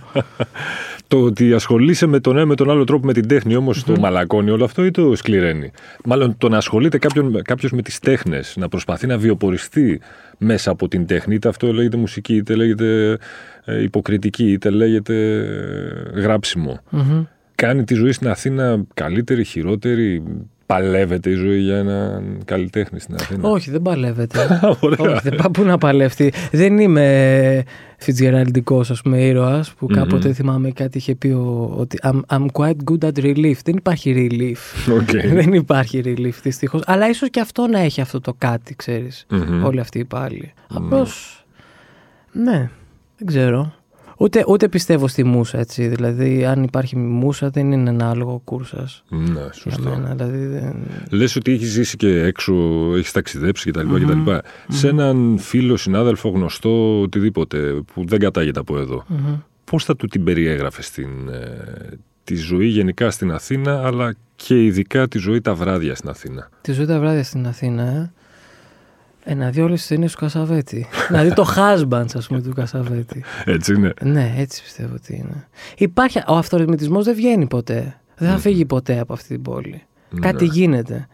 Το 1.10 1.24
ότι 1.24 1.54
ασχολείσαι 1.54 2.06
με 2.06 2.20
τον 2.20 2.38
ένα 2.38 2.46
με 2.46 2.56
τον 2.56 2.70
άλλο 2.70 2.84
τρόπο 2.84 3.06
με 3.06 3.14
την 3.14 3.28
τέχνη 3.28 3.56
όμως 3.56 3.84
το 3.84 4.00
μαλακώνει 4.00 4.50
όλο 4.50 4.64
αυτό 4.64 4.86
ή 4.86 4.92
το 4.92 5.16
σκληραίνει; 5.16 5.72
Μάλλον 6.06 6.38
το 6.38 6.50
να 6.50 6.58
ασχολείται 6.58 6.98
κάποιος 7.44 7.72
με 7.72 7.82
τις 7.82 8.00
τέχνες, 8.00 8.56
να 8.58 8.70
προσπαθεί 8.70 9.08
να 9.08 9.18
βιοποριστεί 9.18 10.02
μέσα 10.38 10.72
από 10.72 10.88
την 10.88 11.06
τέχνη, 11.06 11.36
είτε 11.36 11.48
αυτό 11.48 11.74
λέγεται 11.74 11.98
μουσική, 11.98 12.36
είτε 12.36 12.56
λέγεται 12.56 13.18
ε, 13.66 13.84
υποκριτική, 13.84 14.52
είτε 14.52 14.70
λέγεται 14.70 15.16
ε, 16.16 16.20
γράψιμο. 16.20 16.80
Μμμ. 16.90 17.24
Κάνει 17.56 17.84
τη 17.84 17.94
ζωή 17.94 18.12
στην 18.12 18.28
Αθήνα 18.28 18.84
καλύτερη, 18.94 19.44
χειρότερη. 19.44 20.24
Παλεύεται 20.74 21.30
η 21.30 21.34
ζωή 21.34 21.60
για 21.60 21.78
έναν 21.78 22.42
καλλιτέχνη 22.46 23.00
στην 23.00 23.16
Αθήνα; 23.16 23.50
Όχι, 23.50 23.72
δεν 23.72 23.82
παλεύεται. 23.82 24.40
Ωραία. 24.80 25.12
Όχι, 25.12 25.20
δεν 25.30 25.36
πάω 25.36 25.52
πού 25.52 25.64
να 25.64 25.78
παλεύει. 25.78 26.32
Δεν 26.52 26.78
είμαι 26.80 27.64
φιτζεραλντικός, 27.98 28.80
ας 28.80 29.02
πούμε, 29.02 29.22
ήρωας 29.26 29.74
που 29.74 29.86
κάποτε 29.88 30.34
θυμάμαι 30.34 30.72
κάτι 30.72 30.98
είχε 30.98 31.16
πει 31.16 31.28
ο- 31.28 31.74
ότι 31.78 31.98
I'm, 32.04 32.20
I'm 32.28 32.46
quite 32.54 32.76
good 32.92 33.08
at 33.08 33.20
relief. 33.24 33.54
Δεν 33.64 33.76
υπάρχει 33.78 34.30
relief. 34.32 34.92
OK. 34.94 35.10
δεν 35.42 35.54
υπάρχει 35.54 36.02
relief 36.06 36.34
δυστυχώς. 36.44 36.82
Αλλά 36.86 37.10
ίσως 37.10 37.30
και 37.30 37.40
αυτό 37.40 37.68
να 37.68 37.80
έχει 37.80 38.02
αυτό 38.02 38.22
το 38.22 38.34
κάτι, 38.38 38.76
ξέρεις. 38.76 39.26
Μμμ. 39.30 39.64
Όλοι 39.66 39.80
αυτοί 39.80 40.00
οι 40.00 40.06
πάλι. 40.06 40.54
Απλώς. 40.74 41.44
Ναι, 42.32 42.70
δεν 43.18 43.28
ξέρω. 43.28 43.74
Ούτε, 44.22 44.44
ούτε 44.48 44.70
πιστεύω 44.70 45.08
στη 45.08 45.24
μουσα, 45.24 45.60
έτσι. 45.60 45.88
Δηλαδή, 45.88 46.46
αν 46.46 46.64
υπάρχει 46.64 46.98
μουσα, 46.98 47.50
δεν 47.50 47.72
είναι 47.72 47.90
ένα 47.90 48.10
άλογο 48.10 48.42
κούρσας. 48.44 49.04
Ναι, 49.10 49.26
Για 49.26 49.52
σωστό. 49.54 49.90
μένα, 49.90 50.16
δηλαδή. 50.16 50.46
Δεν... 50.46 50.76
Λες 51.10 51.36
ότι 51.36 51.52
έχεις 51.52 51.70
ζήσει 51.70 51.98
και 51.98 52.22
έξω, 52.22 52.54
έχεις 52.96 53.12
ταξιδέψει 53.12 53.72
κτλ. 53.72 53.96
κτλ. 53.96 54.32
Σε 54.68 54.88
έναν 54.88 55.38
φίλο, 55.40 55.78
συνάδελφο, 55.78 56.30
γνωστό, 56.30 57.02
οτιδήποτε 57.02 57.82
που 57.94 58.06
δεν 58.08 58.20
κατάγεται 58.20 58.60
από 58.60 58.78
εδώ. 58.78 59.04
Μμμ. 59.08 59.36
Πώς 59.64 59.84
θα 59.86 59.96
του 59.96 60.08
την 60.08 60.24
περιέγραφες 60.24 60.90
την, 60.90 61.30
ε, 61.30 61.98
τη 62.24 62.36
ζωή 62.36 62.68
γενικά 62.68 63.12
στην 63.12 63.32
Αθήνα, 63.32 63.86
αλλά 63.86 64.16
και 64.36 64.64
ειδικά 64.64 65.08
τη 65.08 65.18
ζωή 65.18 65.42
τα 65.42 65.54
βράδια 65.56 65.96
στην 65.96 66.10
Αθήνα; 66.10 66.50
Τη 66.62 66.72
ζωή 66.72 66.86
τα 66.86 67.00
βράδια 67.00 67.24
στην 67.24 67.48
Αθήνα, 67.48 67.84
ε. 67.84 68.12
Ε, 69.24 69.34
να 69.34 69.50
δει 69.50 69.62
όλες 69.62 69.80
τις 69.80 69.88
ταινίες 69.88 70.12
του 70.12 70.18
Κασαβέτη. 70.20 70.88
να 71.12 71.24
δει 71.24 71.34
το 71.34 71.46
husband, 71.56 72.06
ας 72.16 72.28
πούμε, 72.28 72.42
του 72.42 72.54
Κασαβέτη. 72.54 73.24
Έτσι 73.46 73.74
είναι. 73.74 73.94
ναι, 74.02 74.34
έτσι 74.38 74.64
πιστεύω 74.64 74.94
ότι 74.94 75.16
είναι. 75.16 75.48
Υπάρχει. 75.78 76.22
Ο 76.28 76.36
αυτορυθμιτισμός 76.38 77.06
δεν 77.06 77.16
βγαίνει 77.16 77.48
ποτέ. 77.48 78.00
Δεν 78.18 78.30
θα 78.30 78.38
φύγει 78.38 78.66
ποτέ 78.66 79.00
από 79.00 79.14
αυτή 79.14 79.28
την 79.28 79.42
πόλη. 79.42 79.84
Κάτι 80.20 80.46
Ναι. 80.46 80.52
γίνεται. 80.54 81.08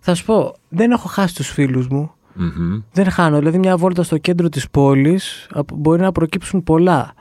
Θα 0.00 0.14
σου 0.14 0.24
πω, 0.24 0.54
δεν 0.68 0.90
έχω 0.90 1.08
χάσει 1.08 1.34
τους 1.34 1.48
φίλους 1.48 1.88
μου. 1.88 2.12
Μμμ. 2.34 2.82
Δεν 2.92 3.10
χάνω. 3.10 3.38
Δηλαδή, 3.38 3.58
μια 3.58 3.76
βόλτα 3.76 4.02
στο 4.02 4.18
κέντρο 4.18 4.48
της 4.48 4.70
πόλης 4.70 5.46
μπορεί 5.74 6.00
να 6.00 6.12
προκύψουν 6.12 6.62
πολλά. 6.62 7.14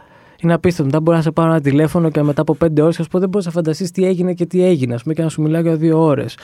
Είναι 0.43 0.53
απίστευτο. 0.53 0.85
Μετά 0.85 0.99
μπορεί 0.99 1.17
να 1.17 1.23
σε 1.23 1.31
πάρω 1.31 1.49
ένα 1.51 1.61
τηλέφωνο 1.61 2.09
και 2.09 2.21
μετά 2.21 2.41
από 2.41 2.55
πέντε 2.55 2.81
ώρες 2.81 2.95
θα 2.95 3.03
σου 3.03 3.09
πω 3.09 3.19
δεν 3.19 3.29
μπορείς 3.29 3.45
να 3.45 3.51
φανταστείς 3.51 3.91
τι 3.91 4.05
έγινε 4.05 4.33
και 4.33 4.45
τι 4.45 4.63
έγινε. 4.65 4.93
Α 4.93 4.97
πούμε 5.03 5.13
και 5.13 5.21
να 5.23 5.29
σου 5.29 5.41
μιλάω 5.41 5.61
για 5.61 5.75
δύο 5.75 6.03
ώρες. 6.03 6.37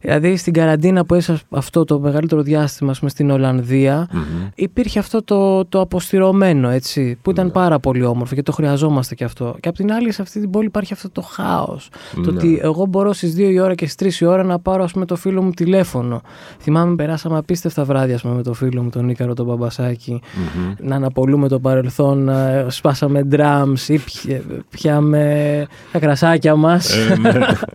Δηλαδή 0.00 0.36
στην 0.36 0.52
καραντίνα 0.52 1.04
που 1.04 1.14
έζησα 1.14 1.38
αυτό 1.50 1.84
το 1.84 2.00
μεγαλύτερο 2.00 2.42
διάστημα 2.42 2.90
ας 2.90 2.98
πούμε, 2.98 3.10
στην 3.10 3.30
Ολλανδία, 3.30 4.08
Μμμ. 4.12 4.22
υπήρχε 4.54 4.98
αυτό 4.98 5.22
το, 5.22 5.64
το 5.64 5.80
αποστηρωμένο 5.80 6.68
έτσι, 6.68 7.18
που 7.22 7.30
ήταν 7.30 7.50
πάρα 7.50 7.78
πολύ 7.78 8.04
όμορφο 8.04 8.34
και 8.34 8.42
το 8.42 8.52
χρειαζόμαστε 8.52 9.14
και 9.14 9.24
αυτό. 9.24 9.56
Και 9.60 9.68
απ' 9.68 9.74
την 9.76 9.92
άλλη, 9.92 10.12
σε 10.12 10.22
αυτή 10.22 10.40
την 10.40 10.50
πόλη 10.50 10.66
υπάρχει 10.66 10.92
αυτό 10.92 11.10
το 11.10 11.20
χάος. 11.22 11.88
Το 12.14 12.20
Ναι. 12.20 12.36
ότι 12.36 12.58
εγώ 12.62 12.86
μπορώ 12.86 13.12
στις 13.12 13.34
2 13.34 13.50
η 13.50 13.60
ώρα 13.60 13.74
και 13.74 13.86
στις 13.86 13.94
3 13.94 14.20
η 14.20 14.24
ώρα 14.24 14.44
να 14.44 14.58
πάρω 14.58 14.82
ας 14.84 14.92
πούμε, 14.92 15.04
το 15.04 15.16
φίλο 15.16 15.42
μου 15.42 15.50
τηλέφωνο. 15.50 16.20
Θυμάμαι, 16.60 16.94
περάσαμε 16.94 17.38
απίστευτα 17.38 17.84
βράδια 17.84 18.14
ας 18.14 18.22
πούμε, 18.22 18.34
με 18.34 18.42
το 18.42 18.52
φίλο 18.54 18.82
μου, 18.82 18.90
τον 18.90 19.04
Νίκαρο 19.04 19.34
τον 19.34 19.46
Μπαμπασάκη, 19.46 20.20
Μμμ. 20.56 20.74
να 20.88 20.96
αναπολούμε 20.96 21.48
το 21.48 21.58
παρελθόν, 21.60 22.24
να 22.24 22.66
σπάσαμε 22.68 23.22
drums 23.32 23.88
ή 23.88 23.98
πια- 23.98 24.42
πιάμε 24.70 25.66
τα 25.92 25.98
κρασάκια 25.98 26.56
μας. 26.56 26.96
Ε, 26.96 27.16
ναι. 27.18 27.30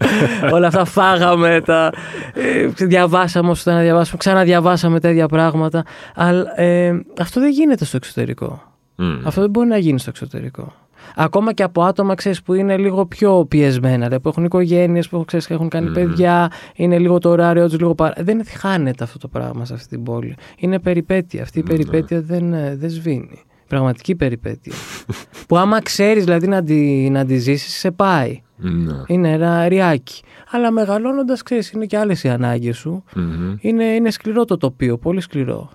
Όλα 0.56 0.68
αυτά 0.68 0.86
φάγαμε, 0.86 1.62
τα, 1.66 1.92
ε, 2.34 2.86
διαβάσαμε 2.86 3.50
όσο 3.50 3.62
ήταν 3.62 3.76
να 3.76 3.82
διαβάσουμε, 3.82 4.18
ξαναδιαβάσαμε 4.18 5.00
τα 5.00 5.10
ίδια 5.10 5.28
πράγματα. 5.28 5.84
Αλλά 6.16 6.60
ε, 6.62 7.02
αυτό 7.20 7.40
δεν 7.40 7.50
γίνεται 7.52 7.86
στο 7.86 7.98
εξωτερικό. 7.98 8.62
Μμ. 8.96 9.20
Αυτό 9.28 9.42
δεν 9.42 9.50
μπορεί 9.50 9.68
να 9.68 9.78
γίνει 9.78 10.00
στο 10.00 10.10
εξωτερικό. 10.10 10.74
Ακόμα 11.16 11.54
και 11.54 11.64
από 11.64 11.84
άτομα 11.84 12.16
ξέρεις, 12.16 12.42
που 12.42 12.54
είναι 12.54 12.78
λίγο 12.78 13.06
πιο 13.06 13.46
πιεσμένα, 13.50 13.96
δηλαδή, 14.06 14.20
που 14.20 14.30
έχουν 14.30 14.44
οικογένειες, 14.44 15.10
που 15.10 15.26
ξέρεις, 15.26 15.50
έχουν 15.50 15.70
κάνει 15.70 15.92
παιδιά, 15.92 16.52
είναι 16.76 16.98
λίγο 17.00 17.18
το 17.18 17.30
ωράριό 17.30 17.70
τους, 17.70 17.80
λίγο 17.80 17.96
παρά. 17.96 18.14
Δεν 18.20 18.42
χάνεται 18.58 19.04
αυτό 19.04 19.18
το 19.18 19.28
πράγμα 19.28 19.66
σε 19.66 19.74
αυτή 19.74 19.88
την 19.88 20.04
πόλη. 20.04 20.36
Είναι 20.58 20.80
περιπέτεια. 20.80 21.42
Αυτή 21.42 21.60
η 21.60 21.64
περιπέτεια 21.64 22.22
δεν, 22.22 22.54
ε, 22.54 22.76
δεν 22.76 22.90
σβήνει. 22.90 23.40
Πραγματική 23.74 24.16
περιπέτεια. 24.16 24.74
που 25.48 25.58
άμα 25.58 25.82
ξέρεις 25.82 26.24
δηλαδή 26.24 26.48
να 26.48 26.64
τη, 26.64 27.10
να 27.10 27.26
τη 27.26 27.38
ζήσεις, 27.38 27.74
σε 27.74 27.92
πάει. 27.92 28.42
Ναι. 28.58 28.94
Είναι 29.08 29.32
ένα 29.32 29.68
ριάκι. 29.68 30.22
Αλλά 30.52 30.72
μεγαλώνοντας, 30.72 31.42
ξέρεις, 31.44 31.72
είναι 31.72 31.86
και 31.86 31.98
άλλες 31.98 32.24
οι 32.24 32.30
ανάγκες 32.30 32.78
σου. 32.78 33.04
Μμμ. 33.16 33.56
Είναι, 33.60 33.84
είναι 33.84 34.12
σκληρό 34.12 34.46
το 34.46 34.58
τοπίο, 34.58 34.98
πολύ 34.98 35.22
σκληρό. 35.22 35.70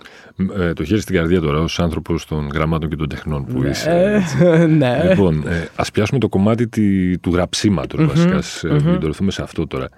Ε, 0.59 0.73
το 0.73 0.85
χέρι 0.85 1.01
στην 1.01 1.15
καρδιά 1.15 1.41
τώρα, 1.41 1.61
ως 1.61 1.81
άνθρωπος 1.81 2.27
των 2.27 2.49
γραμμάτων 2.55 2.89
και 2.89 2.97
των 2.97 3.09
τεχνών 3.09 3.45
που 3.45 3.65
είσαι. 3.65 4.23
Ε, 4.41 4.67
ναι. 4.81 5.09
Λοιπόν, 5.09 5.47
ε, 5.49 5.69
ας 5.77 5.91
πιάσουμε 5.91 6.19
το 6.21 6.29
κομμάτι 6.29 6.69
τη- 6.69 7.19
του 7.19 7.31
γραψίματος 7.33 8.07
βασικά, 8.07 8.37
ας 8.37 8.65
ε, 8.65 8.69
επικεντρωθούμε 8.69 9.31
σε 9.31 9.43
αυτό 9.43 9.67
τώρα. 9.67 9.89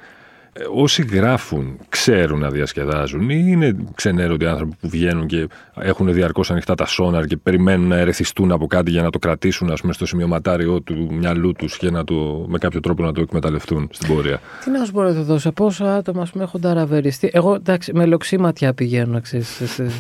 Ε, 0.52 0.62
όσοι 0.74 1.02
γράφουν 1.02 1.78
ξέρουν 1.88 2.38
να 2.38 2.50
διασκεδάζουν 2.50 3.30
ή 3.30 3.42
είναι 3.46 3.76
ξενέρωτοι 3.94 4.46
άνθρωποι 4.46 4.76
που 4.80 4.88
βγαίνουν 4.88 5.26
και 5.26 5.48
έχουν 5.74 6.12
διαρκώς 6.12 6.50
ανοιχτά 6.50 6.74
τα 6.74 6.86
σόναρ 6.86 7.24
και 7.24 7.36
περιμένουν 7.36 7.88
να 7.88 7.96
ερεθιστούν 7.96 8.52
από 8.52 8.66
κάτι 8.66 8.90
για 8.90 9.02
να 9.02 9.10
το 9.10 9.18
κρατήσουν 9.18 9.70
ας 9.70 9.80
πούμε, 9.80 9.92
στο 9.92 10.06
σημειωματάριό 10.06 10.80
του 10.80 11.08
μυαλού 11.12 11.52
τους 11.52 11.76
και 11.76 11.90
να 11.90 12.04
το, 12.04 12.46
με 12.48 12.58
κάποιο 12.58 12.80
τρόπο 12.80 13.02
να 13.02 13.12
το 13.12 13.20
εκμεταλλευτούν 13.20 13.88
στην 13.92 14.14
πορεία. 14.14 14.40
Τι 14.64 14.70
να 14.70 14.84
σου 14.84 14.92
πω 14.92 15.02
εδώ, 15.02 15.38
σε 15.38 15.50
πόσα 15.50 15.94
άτομα 15.94 16.22
ας 16.22 16.30
πούμε, 16.30 16.44
έχουν 16.44 16.60
ταραβεριστεί. 16.60 17.30
Εγώ 17.32 17.54
εντάξει, 17.54 17.92
με 17.94 18.06
λοξίματια 18.06 18.74
πηγαίνω, 18.74 19.20
ξέρεις, 19.20 19.48
σε, 19.48 19.66
σε, 19.66 19.90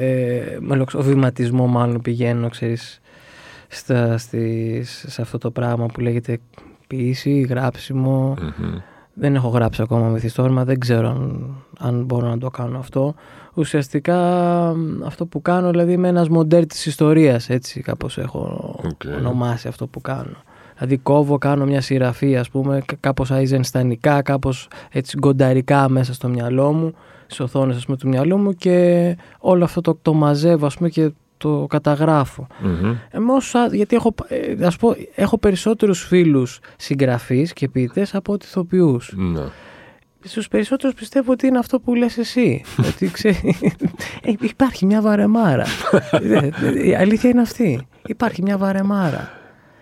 ε, 0.00 0.56
με 0.60 0.76
λοξοβηματισμό 0.76 1.66
μάλλον 1.66 2.00
πηγαίνω, 2.02 2.48
ξέρεις, 2.48 3.00
στα, 3.68 4.18
στις, 4.18 5.04
σε 5.08 5.22
αυτό 5.22 5.38
το 5.38 5.50
πράγμα 5.50 5.86
που 5.86 6.00
λέγεται 6.00 6.38
ποιήση, 6.86 7.40
γράψιμο. 7.40 8.36
Μμμ. 8.40 8.78
Δεν 9.14 9.34
έχω 9.34 9.48
γράψει 9.48 9.82
ακόμα 9.82 10.08
μυθιστόρημα, 10.08 10.64
δεν 10.64 10.78
ξέρω 10.78 11.08
αν, 11.08 11.54
αν 11.78 12.04
μπορώ 12.04 12.28
να 12.28 12.38
το 12.38 12.50
κάνω 12.50 12.78
αυτό. 12.78 13.14
Ουσιαστικά 13.54 14.16
μ, 14.76 15.04
αυτό 15.04 15.26
που 15.26 15.42
κάνω, 15.42 15.70
δηλαδή 15.70 15.92
είμαι 15.92 16.08
ένας 16.08 16.28
μοντέρ 16.28 16.66
της 16.66 16.86
ιστορίας, 16.86 17.48
έτσι 17.48 17.80
κάπως 17.80 18.18
έχω 18.18 18.74
Οκ. 18.84 19.00
ονομάσει 19.18 19.68
αυτό 19.68 19.86
που 19.86 20.00
κάνω. 20.00 20.36
Δηλαδή 20.74 20.96
κόβω, 20.96 21.38
κάνω 21.38 21.64
μια 21.64 21.80
συρραφή 21.80 22.36
ας 22.36 22.50
πούμε, 22.50 22.82
κα- 22.86 22.96
κάπως 23.00 23.30
αϊζενσταϊνικά, 23.30 24.22
κάπως 24.22 24.68
έτσι 24.90 25.16
γκονταρικά 25.18 25.88
μέσα 25.88 26.14
στο 26.14 26.28
μυαλό 26.28 26.72
μου, 26.72 26.94
στις 27.24 27.40
οθόνες 27.40 27.76
ας 27.76 27.84
πούμε, 27.84 27.96
του 27.96 28.08
μυαλού 28.08 28.36
μου 28.38 28.52
και 28.52 29.16
όλο 29.38 29.64
αυτό 29.64 29.80
το, 29.80 29.98
το 30.02 30.12
μαζεύω 30.14 30.66
ας 30.66 30.76
πούμε, 30.76 30.88
και 30.88 31.10
το 31.42 31.66
καταγράφω. 31.68 32.46
Μμμ. 32.62 32.94
Εγώ, 33.10 33.40
σα- 33.40 33.66
γιατί 33.66 33.96
έχω, 33.96 34.14
ε, 34.28 34.66
ας 34.66 34.76
πω, 34.76 34.96
έχω 35.14 35.38
περισσότερους 35.38 36.02
φίλους 36.04 36.58
συγγραφείς 36.76 37.52
και 37.52 37.68
ποιητές 37.68 38.14
από 38.14 38.32
ότι 38.32 38.46
ηθοποιούς. 38.46 39.12
Ναι. 39.16 39.40
Στους 40.24 40.48
περισσότερους 40.48 40.94
πιστεύω 40.94 41.32
ότι 41.32 41.46
είναι 41.46 41.58
αυτό 41.58 41.80
που 41.80 41.94
λες 41.94 42.18
εσύ. 42.18 42.62
ότι 42.88 43.10
ξέρει, 43.10 43.56
ε, 44.22 44.32
υπάρχει 44.40 44.86
μια 44.86 45.00
βαρεμάρα. 45.00 45.64
Ε, 46.10 46.48
ε, 46.62 46.86
Η 46.88 46.94
αλήθεια 46.94 47.30
είναι 47.30 47.40
αυτή. 47.40 47.86
Υπάρχει 48.06 48.42
μια 48.42 48.56
βαρεμάρα. 48.58 49.30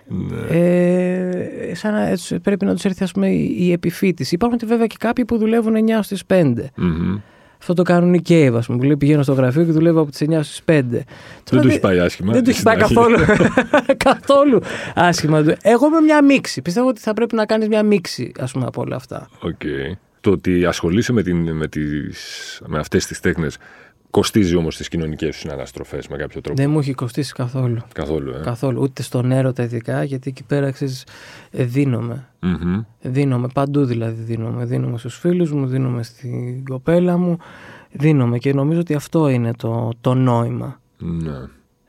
Ναι. 0.07 0.59
Ε, 0.59 1.75
σαν 1.75 1.93
να, 1.93 2.07
έτσι, 2.07 2.41
πρέπει 2.41 2.65
να 2.65 2.75
τους 2.75 2.85
έρθει 2.85 3.03
ας 3.05 3.13
πούμε, 3.13 3.29
η, 3.31 3.57
η 3.59 3.73
επιφύτηση. 3.73 4.35
Υπάρχουν 4.35 4.59
και 4.59 4.67
βέβαια 4.67 4.87
και 4.87 4.97
κάποιοι 4.99 5.25
που 5.25 5.39
δουλεύουν 5.39 5.75
9 5.75 6.03
στις 6.03 6.23
5. 6.27 6.53
Μμμ. 6.77 7.17
Αυτό 7.61 7.75
το 7.75 7.83
κάνουν 7.83 8.15
οι 8.15 8.23
Cave, 8.29 8.53
ας 8.57 8.67
πούμε, 8.67 8.79
που 8.79 8.85
λέει 8.85 8.97
πηγαίνω 8.97 9.23
στο 9.23 9.33
γραφείο 9.33 9.65
και 9.65 9.73
δουλεύω 9.73 10.01
από 10.01 10.11
τις 10.11 10.21
9 10.29 10.39
στις 10.43 10.63
5. 10.65 10.83
Δεν 10.91 11.61
τους 11.61 11.71
έχει 11.71 11.81
πάει 11.81 11.99
άσχημα. 11.99 12.33
Δεν 12.33 12.45
τους 12.45 12.51
έχει 12.53 12.61
στην 12.61 12.71
πάει 12.73 12.83
αρχή. 12.83 12.95
καθόλου, 12.95 13.17
καθόλου 14.09 14.61
άσχημα. 14.95 15.43
του. 15.43 15.55
Εγώ 15.63 15.87
είμαι 15.87 16.01
μια 16.01 16.25
μίξη. 16.25 16.63
Πιστεύω 16.63 16.89
ότι 16.89 17.01
θα 17.01 17.13
πρέπει 17.15 17.35
να 17.35 17.47
κάνεις 17.47 17.69
μια 17.69 17.83
μίξη 17.83 18.33
ας 18.41 18.53
πούμε, 18.53 18.65
από 18.67 18.81
όλα 18.81 18.97
αυτά. 18.97 19.29
Οκ. 19.41 19.61
Το 20.21 20.31
ότι 20.31 20.65
ασχολείσαι 20.65 21.13
με, 21.13 21.23
την, 21.23 21.53
με, 21.53 21.69
τις, 21.69 22.61
με 22.67 22.79
αυτές 22.79 23.07
τις 23.07 23.21
τέχνες 23.21 23.57
Κοστίζει 24.11 24.57
όμως 24.57 24.77
τις 24.77 24.89
κοινωνικές 24.89 25.35
σου 25.35 25.41
συναναστροφές 25.41 26.03
με 26.11 26.17
κάποιο 26.17 26.41
τρόπο. 26.41 26.63
Δεν 26.63 26.71
μου 26.71 26.79
έχει 26.79 26.93
κοστίσει 26.93 27.33
καθόλου. 27.33 27.83
Καθόλου, 27.95 28.31
ε. 28.31 28.41
Καθόλου. 28.43 28.83
Ούτε 28.83 29.03
στον 29.03 29.33
έρωτα 29.33 29.63
ειδικά, 29.63 30.05
γιατί 30.05 30.31
εκεί 30.31 30.43
πέρα 30.45 30.71
ξέρεις, 30.71 31.07
ε, 31.51 31.65
δίνομαι. 31.65 32.29
Μμμ. 32.41 32.83
Δίνομαι 33.01 33.49
παντού 33.55 33.85
δηλαδή. 33.85 34.23
Δίνομαι. 34.23 34.65
Δίνομαι 34.65 34.99
στους 34.99 35.19
φίλους 35.19 35.53
μου, 35.53 35.67
δίνομαι 35.67 36.03
στην 36.03 36.65
κοπέλα 36.65 37.17
μου. 37.17 37.39
Δίνομαι 37.93 38.39
και 38.39 38.55
νομίζω 38.55 38.81
ότι 38.81 38.95
αυτό 38.95 39.29
είναι 39.29 39.55
το, 39.55 39.91
το 40.01 40.15
νόημα. 40.15 40.81
Ναι. 40.99 41.39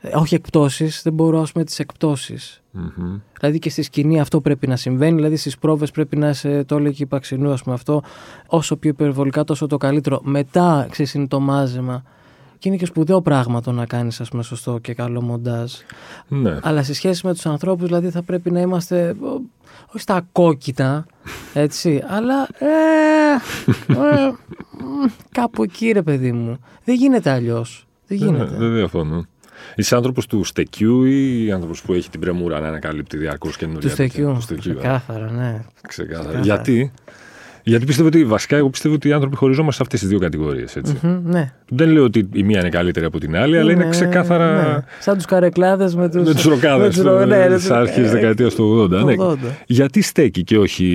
Ε, 0.04 0.16
όχι 0.16 0.34
εκπτώσεις, 0.34 1.02
δεν 1.02 1.12
μπορώ 1.12 1.40
ας 1.40 1.52
πούμε 1.52 1.64
τις 1.64 1.78
εκπτώσεις. 1.78 2.62
Μμμ. 2.70 3.18
Δηλαδή 3.40 3.58
και 3.58 3.70
στη 3.70 3.82
σκηνή 3.82 4.20
αυτό 4.20 4.40
πρέπει 4.40 4.66
να 4.66 4.76
συμβαίνει. 4.76 5.14
Δηλαδή 5.14 5.36
στις 5.36 5.58
πρόβες 5.58 5.90
πρέπει 5.90 6.16
να 6.16 6.28
είσαι, 6.28 6.64
το 6.64 6.76
έλεγε 6.76 7.02
η 7.02 7.06
Παξινού, 7.06 7.52
ας 7.52 7.62
πούμε 7.62 7.74
αυτό. 7.74 8.02
Όσο 8.46 8.76
πιο 8.76 8.90
υπερβολικά, 8.90 9.44
τόσο 9.44 9.66
το 9.66 9.76
καλύτερο. 9.76 10.20
Μετά 10.22 10.86
ξέρεις 10.90 11.14
είναι 11.14 11.26
το 11.26 11.40
μάζεμα. 11.40 12.02
Και 12.58 12.68
είναι 12.68 12.76
και 12.78 12.86
σπουδαίο 12.86 13.20
πράγμα 13.20 13.60
το 13.60 13.72
να 13.72 13.86
κάνεις, 13.86 14.20
ας 14.20 14.28
πούμε, 14.28 14.42
σωστό 14.42 14.78
και 14.78 14.94
καλό 14.94 15.22
μοντάζ. 15.22 15.72
Ναι. 16.28 16.58
Αλλά 16.62 16.82
σε 16.82 16.94
σχέση 16.94 17.26
με 17.26 17.32
τους 17.32 17.46
ανθρώπους, 17.46 17.86
δηλαδή 17.86 18.10
θα 18.10 18.22
πρέπει 18.22 18.50
να 18.50 18.60
είμαστε. 18.60 19.16
ο, 19.20 19.26
Όχι 19.88 19.98
στα 19.98 20.26
κόκκινα, 20.32 21.06
έτσι, 21.54 22.02
αλλά. 22.06 22.48
Ε, 22.58 22.66
ε, 23.92 23.94
μ, 24.74 25.06
κάπου 25.30 25.62
εκεί, 25.62 25.90
ρε 25.92 26.02
παιδί 26.02 26.32
μου. 26.32 26.58
Δεν 26.84 26.94
γίνεται 26.94 27.30
αλλιώς. 27.30 27.86
Δεν 28.06 28.18
Ναι, 28.18 28.24
γίνεται. 28.24 28.56
δεν 28.56 28.74
διαφωνώ. 28.74 29.24
Είσαι 29.74 29.94
άνθρωπος 29.96 30.26
του 30.26 30.44
στεκιού 30.44 31.04
ή 31.04 31.52
άνθρωπος 31.52 31.82
που 31.82 31.92
έχει 31.92 32.10
την 32.10 32.20
πρεμούρα 32.20 32.60
να 32.60 32.68
ανακαλύπτει 32.68 33.16
διαρκώς 33.16 33.56
καινούργια. 33.56 33.90
Του 33.90 33.96
τέτοια; 33.96 34.08
στεκιού. 34.08 34.32
Του 34.34 34.40
στεκιού. 34.40 34.70
ε. 34.70 34.74
Ξεκάθαρα, 34.74 35.30
ναι. 35.30 35.64
Ξεκάθαρα. 35.88 36.22
Ξεκάθαρα. 36.28 36.40
Γιατί; 36.40 36.92
Γιατί 37.62 37.84
πιστεύω 37.84 38.08
ότι 38.08 38.24
βασικά 38.24 38.56
εγώ 38.56 38.70
πιστεύω 38.70 38.94
ότι 38.94 39.08
οι 39.08 39.12
άνθρωποι 39.12 39.36
χωριζόμαστε 39.36 39.76
σε 39.76 39.82
αυτές 39.82 40.00
τις 40.00 40.08
δύο 40.08 40.18
κατηγορίες. 40.18 40.80
Μμμ, 41.02 41.20
ναι. 41.24 41.52
Δεν 41.68 41.88
λέω 41.90 42.04
ότι 42.04 42.28
η 42.32 42.42
μία 42.42 42.60
είναι 42.60 42.68
καλύτερη 42.68 43.06
από 43.06 43.18
την 43.20 43.36
άλλη, 43.36 43.58
αλλά 43.58 43.72
είναι 43.72 43.88
ξεκάθαρα. 43.88 44.72
ναι. 44.72 44.84
Σαν 45.00 45.16
τους 45.16 45.24
καρεκλάδες 45.24 45.94
με 45.94 46.08
του. 46.10 46.22
Με 46.22 46.34
τους 46.34 46.44
ροκάδες 46.44 46.80
με 46.86 46.88
τους 46.88 47.12
ρο- 47.12 47.24
ναι, 47.26 47.46
ναι, 47.48 47.56
της 47.56 47.70
αρχής 47.70 48.06
ε, 48.06 48.10
δεκαετίας 48.10 48.54
του 48.54 48.88
80. 48.92 49.04
ναι. 49.04 49.14
80. 49.18 49.36
Γιατί 49.66 50.02
στέκει 50.02 50.42
και 50.44 50.58
όχι 50.58 50.86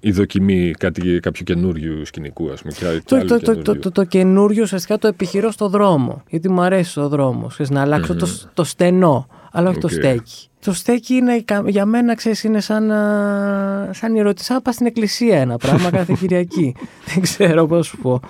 η 0.00 0.10
δοκιμή 0.10 0.70
κάτι, 0.78 1.20
κάποιου 1.22 1.44
καινούριου 1.44 2.04
σκηνικού, 2.06 2.50
ας 2.52 2.60
πούμε. 2.60 2.72
Και, 2.72 2.84
και 2.84 3.02
Το, 3.06 3.16
άλλου 3.16 3.26
το, 3.26 3.38
το, 3.38 3.44
το, 3.44 3.52
καινούριου; 3.54 3.80
το, 3.80 3.90
το 3.90 4.04
καινούριο 4.04 4.62
ουσιαστικά 4.62 4.98
το 4.98 5.06
επιχειρώ 5.08 5.50
στο 5.50 5.68
δρόμο. 5.68 6.22
Γιατί 6.28 6.50
μου 6.50 6.60
αρέσει 6.62 7.00
ο 7.00 7.08
δρόμος. 7.08 7.60
Να 7.70 7.80
αλλάξω 7.80 8.14
το, 8.14 8.26
το 8.54 8.64
στενό, 8.64 9.26
αλλά 9.52 9.68
όχι 9.70 9.78
το 9.78 9.86
Οκ. 9.86 9.92
στέκι. 9.92 10.46
Το 10.60 10.72
στέκι 10.72 11.14
είναι 11.14 11.40
κα- 11.40 11.64
για 11.66 11.84
μένα, 11.84 12.14
ξέρεις, 12.14 12.44
είναι 12.44 12.60
σαν, 12.60 12.86
να- 12.86 13.90
σαν 13.92 14.14
η 14.14 14.18
ερώτηση. 14.18 14.46
Σαν 14.46 14.56
να 14.56 14.62
πας 14.62 14.74
στην 14.74 14.86
εκκλησία 14.86 15.38
ένα 15.40 15.56
πράγμα 15.56 15.90
κάθε 15.90 16.12
Κυριακή. 16.20 16.74
Δεν 17.14 17.22
ξέρω 17.22 17.66
πώς 17.66 17.86
σου 17.86 17.96
πω. 17.98 18.20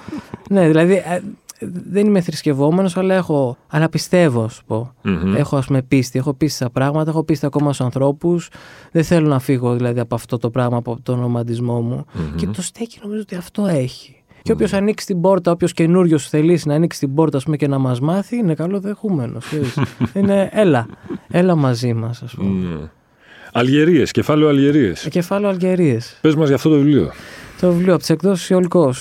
ναι, 0.50 0.66
δηλαδή 0.66 0.92
ε, 0.94 1.20
δεν 1.90 2.06
είμαι 2.06 2.20
θρησκευόμενος, 2.20 2.96
αλλά 2.96 3.14
έχω, 3.14 3.56
αλλά 3.68 3.88
πιστεύω, 3.88 4.42
ας 4.42 4.54
σου 4.54 4.64
πω. 4.64 4.92
Μμμ. 5.02 5.34
Έχω 5.36 5.56
ας 5.56 5.66
πούμε 5.66 5.82
πίστη, 5.82 6.18
έχω 6.18 6.34
πίστη 6.34 6.56
στα 6.56 6.70
πράγματα, 6.70 7.10
έχω 7.10 7.22
πίστη 7.24 7.46
ακόμα 7.46 7.72
στους 7.72 7.86
ανθρώπους. 7.86 8.50
Δεν 8.92 9.04
θέλω 9.04 9.28
να 9.28 9.38
φύγω 9.38 9.74
δηλαδή 9.74 10.00
από 10.00 10.14
αυτό 10.14 10.38
το 10.38 10.50
πράγμα, 10.50 10.76
από 10.76 10.98
τον 11.02 11.20
ρομαντισμό 11.20 11.80
μου. 11.80 12.04
Και 12.36 12.46
το 12.46 12.62
στέκι 12.62 12.98
νομίζω 13.02 13.20
ότι 13.20 13.34
αυτό 13.34 13.66
έχει. 13.66 14.17
Και 14.48 14.54
όποιος 14.54 14.72
ανοίξει 14.72 15.06
την 15.06 15.20
πόρτα, 15.20 15.50
όποιος 15.50 15.72
καινούριο 15.72 16.18
θελήσει 16.18 16.68
να 16.68 16.74
ανοίξει 16.74 16.98
την 16.98 17.14
πόρτα 17.14 17.36
ας 17.36 17.44
πούμε, 17.44 17.56
και 17.56 17.68
να 17.68 17.78
μας 17.78 18.00
μάθει, 18.00 18.36
είναι 18.36 18.54
καλοδεχούμενος. 18.54 19.44
είναι 20.14 20.48
έλα, 20.52 20.86
έλα 21.28 21.54
μαζί 21.54 21.94
μας, 21.94 22.22
ας 22.22 22.34
πούμε. 22.34 22.66
Ναι. 22.68 22.88
Αλγερίες, 23.52 24.10
κεφάλαιο 24.10 24.48
Αλγερίες. 24.48 25.08
Κεφάλαιο 25.10 25.50
Αλγερίες. 25.50 26.18
Πες 26.20 26.34
μας 26.34 26.46
για 26.46 26.56
αυτό 26.56 26.68
το 26.68 26.76
βιβλίο. 26.76 27.10
Το 27.60 27.72
βιβλίο 27.72 27.92
από 27.92 28.00
τις 28.00 28.10
εκδόσεις 28.10 28.48
Ιολικό. 28.48 28.94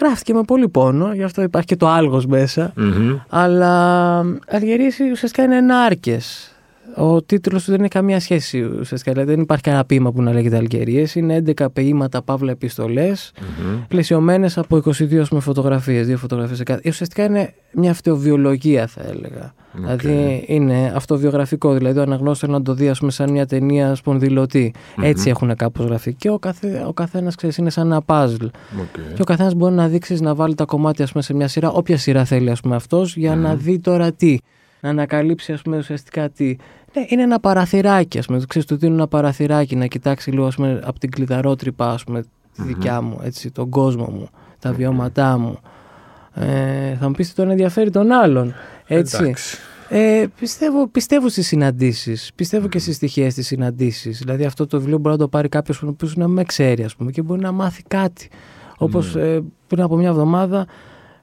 Γράφτηκε 0.00 0.34
με 0.34 0.42
πολύ 0.42 0.68
πόνο, 0.68 1.12
γι' 1.14 1.22
αυτό 1.22 1.42
υπάρχει 1.42 1.66
και 1.66 1.76
το 1.76 1.88
άλγος 1.88 2.26
μέσα. 2.26 2.72
Μμμ. 2.76 3.16
Αλλά 3.28 4.18
Αλγερίες 4.48 4.98
ουσιαστικά 5.12 5.42
είναι 5.42 5.56
ενάρκες. 5.56 6.54
Ο 6.96 7.22
τίτλος 7.22 7.64
του 7.64 7.70
δεν 7.70 7.80
έχει 7.80 7.88
καμία 7.88 8.20
σχέση 8.20 8.62
ουσιαστικά. 8.62 9.12
Δηλαδή 9.12 9.30
δεν 9.32 9.40
υπάρχει 9.40 9.62
κανένα 9.62 9.84
ποίημα 9.84 10.12
που 10.12 10.22
να 10.22 10.32
λέγεται 10.32 10.56
Αλγερίες. 10.56 11.14
Είναι 11.14 11.42
11 11.56 11.66
ποίηματα, 11.72 12.22
παύλα 12.22 12.50
επιστολές, 12.50 13.32
Μμμ. 13.40 13.78
πλαισιωμένες 13.88 14.58
από 14.58 14.76
22 14.76 15.40
φωτογραφίες. 15.40 16.06
Δύο 16.06 16.16
φωτογραφίες 16.16 16.56
σε 16.56 16.62
κάθε. 16.62 16.80
Ουσιαστικά 16.88 17.24
είναι 17.24 17.54
μια 17.72 17.90
αυτοβιολογία, 17.90 18.86
θα 18.86 19.02
έλεγα. 19.08 19.54
Δηλαδή 19.72 20.44
είναι 20.46 20.92
αυτοβιογραφικό. 20.96 21.74
Δηλαδή 21.74 21.98
ο 21.98 22.02
αναγνώστης 22.02 22.40
θέλει 22.40 22.52
να 22.52 22.62
το 22.62 22.74
δει 22.74 22.88
ας 22.88 22.98
πούμε, 22.98 23.10
σαν 23.10 23.30
μια 23.30 23.46
ταινία 23.46 23.94
σπονδυλωτή. 23.94 24.74
Έτσι 25.02 25.28
έχουν 25.30 25.56
κάπως 25.56 25.86
γραφεί. 25.86 26.14
Και 26.14 26.30
ο, 26.30 26.38
καθέ, 26.38 26.84
ο 26.86 26.92
καθένας 26.92 27.34
είναι 27.56 27.70
σαν 27.70 27.86
ένα 27.86 28.02
puzzle. 28.06 28.48
OK. 28.80 29.14
Και 29.14 29.22
ο 29.22 29.24
καθένας 29.24 29.54
μπορεί 29.54 29.74
να 29.74 29.88
δείξει 29.88 30.14
να 30.14 30.34
βάλει 30.34 30.54
τα 30.54 30.64
κομμάτια 30.64 31.04
ας 31.04 31.10
πούμε, 31.10 31.22
σε 31.22 31.34
μια 31.34 31.48
σειρά, 31.48 31.70
όποια 31.70 31.96
σειρά 31.96 32.24
θέλει 32.24 32.50
ας 32.50 32.60
πούμε, 32.60 32.74
αυτός, 32.74 33.16
για 33.16 33.36
να 33.36 33.54
δει 33.54 33.78
τώρα 33.78 34.12
τι. 34.12 34.36
Να 34.80 34.88
ανακαλύψει 34.88 35.52
ας 35.52 35.62
πούμε, 35.62 35.76
ουσιαστικά 35.76 36.28
τι. 36.28 36.56
Ναι, 36.94 37.04
είναι 37.08 37.22
ένα 37.22 37.40
παραθυράκι, 37.40 38.18
ας 38.18 38.26
πούμε. 38.26 38.40
Ξέρεις, 38.48 38.68
του 38.68 38.76
δίνω 38.76 38.94
ένα 38.94 39.08
παραθυράκι 39.08 39.76
να 39.76 39.86
κοιτάξει 39.86 40.30
λίγο 40.30 40.46
ας 40.46 40.54
πούμε, 40.54 40.80
από 40.84 40.98
την 40.98 41.10
κλειδαρότρυπα, 41.10 41.90
ας 41.90 42.04
πούμε, 42.04 42.22
τη 42.56 42.62
δικιά 42.62 43.00
μου, 43.00 43.20
έτσι, 43.22 43.50
τον 43.50 43.68
κόσμο 43.68 44.04
μου, 44.04 44.28
τα 44.58 44.72
βιώματά 44.72 45.38
μου. 45.38 45.58
Ε, 46.34 46.96
θα 47.00 47.08
μου 47.08 47.14
πεις 47.14 47.26
ότι 47.26 47.36
τον 47.36 47.50
ενδιαφέρει 47.50 47.90
τον 47.90 48.12
άλλον. 48.12 48.54
Έτσι. 48.86 49.16
Εντάξει. 49.20 49.58
Ε, 49.88 50.26
πιστεύω, 50.38 50.88
πιστεύω 50.88 51.28
στις 51.28 51.46
συναντήσεις. 51.46 52.30
Πιστεύω 52.34 52.68
και 52.68 52.78
στις 52.78 52.98
τυχαίες 52.98 53.28
τις 53.28 53.42
συναντήσεις. 53.42 54.18
Δηλαδή, 54.18 54.44
αυτό 54.44 54.66
το 54.66 54.78
βιβλίο 54.78 54.98
μπορεί 54.98 55.14
να 55.14 55.20
το 55.20 55.28
πάρει 55.28 55.48
κάποιος 55.48 55.78
που 55.78 55.96
να 56.14 56.28
με 56.28 56.44
ξέρει, 56.44 56.84
ας 56.84 56.96
πούμε, 56.96 57.10
και 57.10 57.22
μπορεί 57.22 57.40
να 57.40 57.52
μάθει 57.52 57.82
κάτι. 57.88 58.28
Όπως 58.78 59.16
ε, 59.16 59.42
πριν 59.66 59.82
από 59.82 59.96
μια 59.96 60.08
εβδομάδα, 60.08 60.66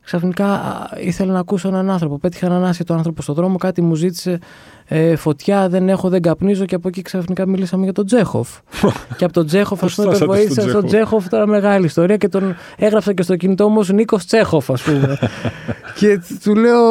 ξαφνικά 0.07 0.45
α, 0.53 0.89
ήθελα 0.99 1.33
να 1.33 1.39
ακούσω 1.39 1.67
έναν 1.67 1.89
άνθρωπο. 1.89 2.17
Πέτυχα 2.17 2.45
έναν 2.45 2.65
άσχετο 2.65 2.93
άνθρωπο 2.93 3.21
στον 3.21 3.35
δρόμο, 3.35 3.57
κάτι 3.57 3.81
μου 3.81 3.95
ζήτησε 3.95 4.39
ε, 4.85 5.15
φωτιά, 5.15 5.69
δεν 5.69 5.89
έχω, 5.89 6.09
δεν 6.09 6.21
καπνίζω. 6.21 6.65
Και 6.65 6.75
από 6.75 6.87
εκεί 6.87 7.01
ξαφνικά 7.01 7.47
μιλήσαμε 7.47 7.83
για 7.83 7.93
τον 7.93 8.05
Τσέχοφ. 8.05 8.49
και 9.17 9.23
από 9.23 9.33
τον 9.33 9.45
Τσέχοφ, 9.45 9.83
ας 9.83 9.95
Πώς 9.95 9.95
πούμε, 9.95 10.07
τον 10.07 10.15
φτάσατε 10.15 10.39
στον 10.41 10.55
βοήθησα 10.55 10.69
στον 10.69 10.85
Τσέχοφ; 10.85 11.07
Τσέχοφ. 11.09 11.29
Τώρα 11.29 11.47
μεγάλη 11.47 11.85
ιστορία 11.85 12.17
και 12.17 12.29
τον 12.29 12.55
έγραψα 12.77 13.13
και 13.13 13.21
στο 13.21 13.35
κινητό 13.35 13.69
μου 13.69 13.77
ως 13.79 13.89
Νίκος 13.89 14.25
Τσέχοφ, 14.25 14.69
ας 14.71 14.81
πούμε. 14.81 15.17
και 15.99 16.19
του 16.43 16.55
λέω. 16.55 16.81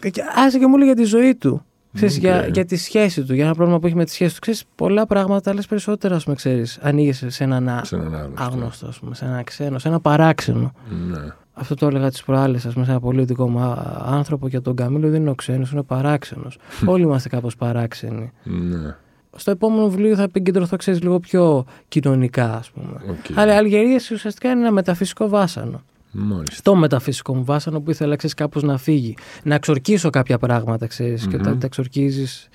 και 0.00 0.10
Άσε 0.46 0.58
και 0.58 0.66
μου 0.66 0.76
λέει 0.76 0.86
για 0.86 0.96
τη 0.96 1.04
ζωή 1.04 1.34
του. 1.34 1.62
Ξέρεις, 1.94 2.16
για, 2.16 2.40
Οκ. 2.40 2.54
για 2.54 2.64
τη 2.64 2.76
σχέση 2.76 3.22
του, 3.24 3.34
για 3.34 3.44
ένα 3.44 3.54
πρόβλημα 3.54 3.78
που 3.78 3.86
έχει 3.86 3.96
με 3.96 4.04
τη 4.04 4.10
σχέση 4.10 4.34
του. 4.34 4.40
Ξέρεις, 4.40 4.64
πολλά 4.74 5.06
πράγματα, 5.06 5.54
λες 5.54 5.66
περισσότερα, 5.66 6.14
ας 6.16 6.22
πούμε, 6.24 6.36
ξέρεις, 6.36 6.78
ανοίγεσαι 6.82 7.30
σε 7.30 7.44
έναν 7.44 7.68
α- 7.68 7.84
Σε 7.84 7.94
έναν 7.96 8.14
άγνωστο. 8.14 8.42
άγνωστο, 8.44 8.86
ας 8.86 8.98
πούμε, 8.98 9.14
σε 9.14 9.24
ένα 9.24 9.42
ξένο, 9.42 9.78
σε 9.78 9.88
ένα 9.88 10.00
παράξενο. 10.00 10.72
Ναι. 11.10 11.18
Αυτό 11.54 11.74
το 11.74 11.86
έλεγα 11.86 12.10
τις 12.10 12.22
προάλλες, 12.22 12.66
ας 12.66 12.72
πούμε, 12.72 12.84
σε 12.84 12.90
ένα 12.90 13.00
πολύ 13.00 13.24
δικό 13.24 13.48
μου 13.48 13.60
α- 13.60 14.02
άνθρωπο 14.04 14.48
για 14.48 14.60
τον 14.62 14.76
Καμύ 14.76 14.95
λέω 14.95 15.10
δεν 15.10 15.20
είναι 15.20 15.30
ο 15.30 15.34
ξένος, 15.34 15.70
είναι 15.70 15.80
ο 15.80 15.84
παράξενος. 15.84 16.58
Όλοι 16.86 17.02
είμαστε 17.02 17.28
κάπως 17.28 17.56
παράξενοι. 17.56 18.32
Ναι. 18.44 18.94
Στο 19.36 19.50
επόμενο 19.50 19.88
βιβλίο 19.88 20.16
θα 20.16 20.22
επικεντρωθώ, 20.22 20.76
ξέρεις, 20.76 21.02
λίγο 21.02 21.20
πιο 21.20 21.64
κοινωνικά, 21.88 22.54
ας 22.54 22.70
πούμε. 22.70 23.00
Οκ. 23.10 23.38
Αλλά 23.38 23.54
η 23.54 23.56
Αλγερία 23.56 24.00
ουσιαστικά 24.12 24.50
είναι 24.50 24.60
ένα 24.60 24.70
μεταφυσικό 24.70 25.28
βάσανο. 25.28 25.82
Μάλιστα. 26.10 26.62
Το 26.62 26.74
μεταφυσικό 26.74 27.34
μου 27.34 27.44
βάσανο 27.44 27.80
που 27.80 27.90
ήθελα, 27.90 28.16
ξέρεις, 28.16 28.34
κάπως 28.34 28.62
να 28.62 28.78
φύγει. 28.78 29.14
Να 29.42 29.54
εξορκίσω 29.54 30.10
κάποια 30.10 30.38
πράγματα, 30.38 30.86
ξέρεις, 30.86 31.26
και 31.26 31.36
όταν 31.36 31.58
τα 31.58 31.66
εξορκίζεις 31.66 32.48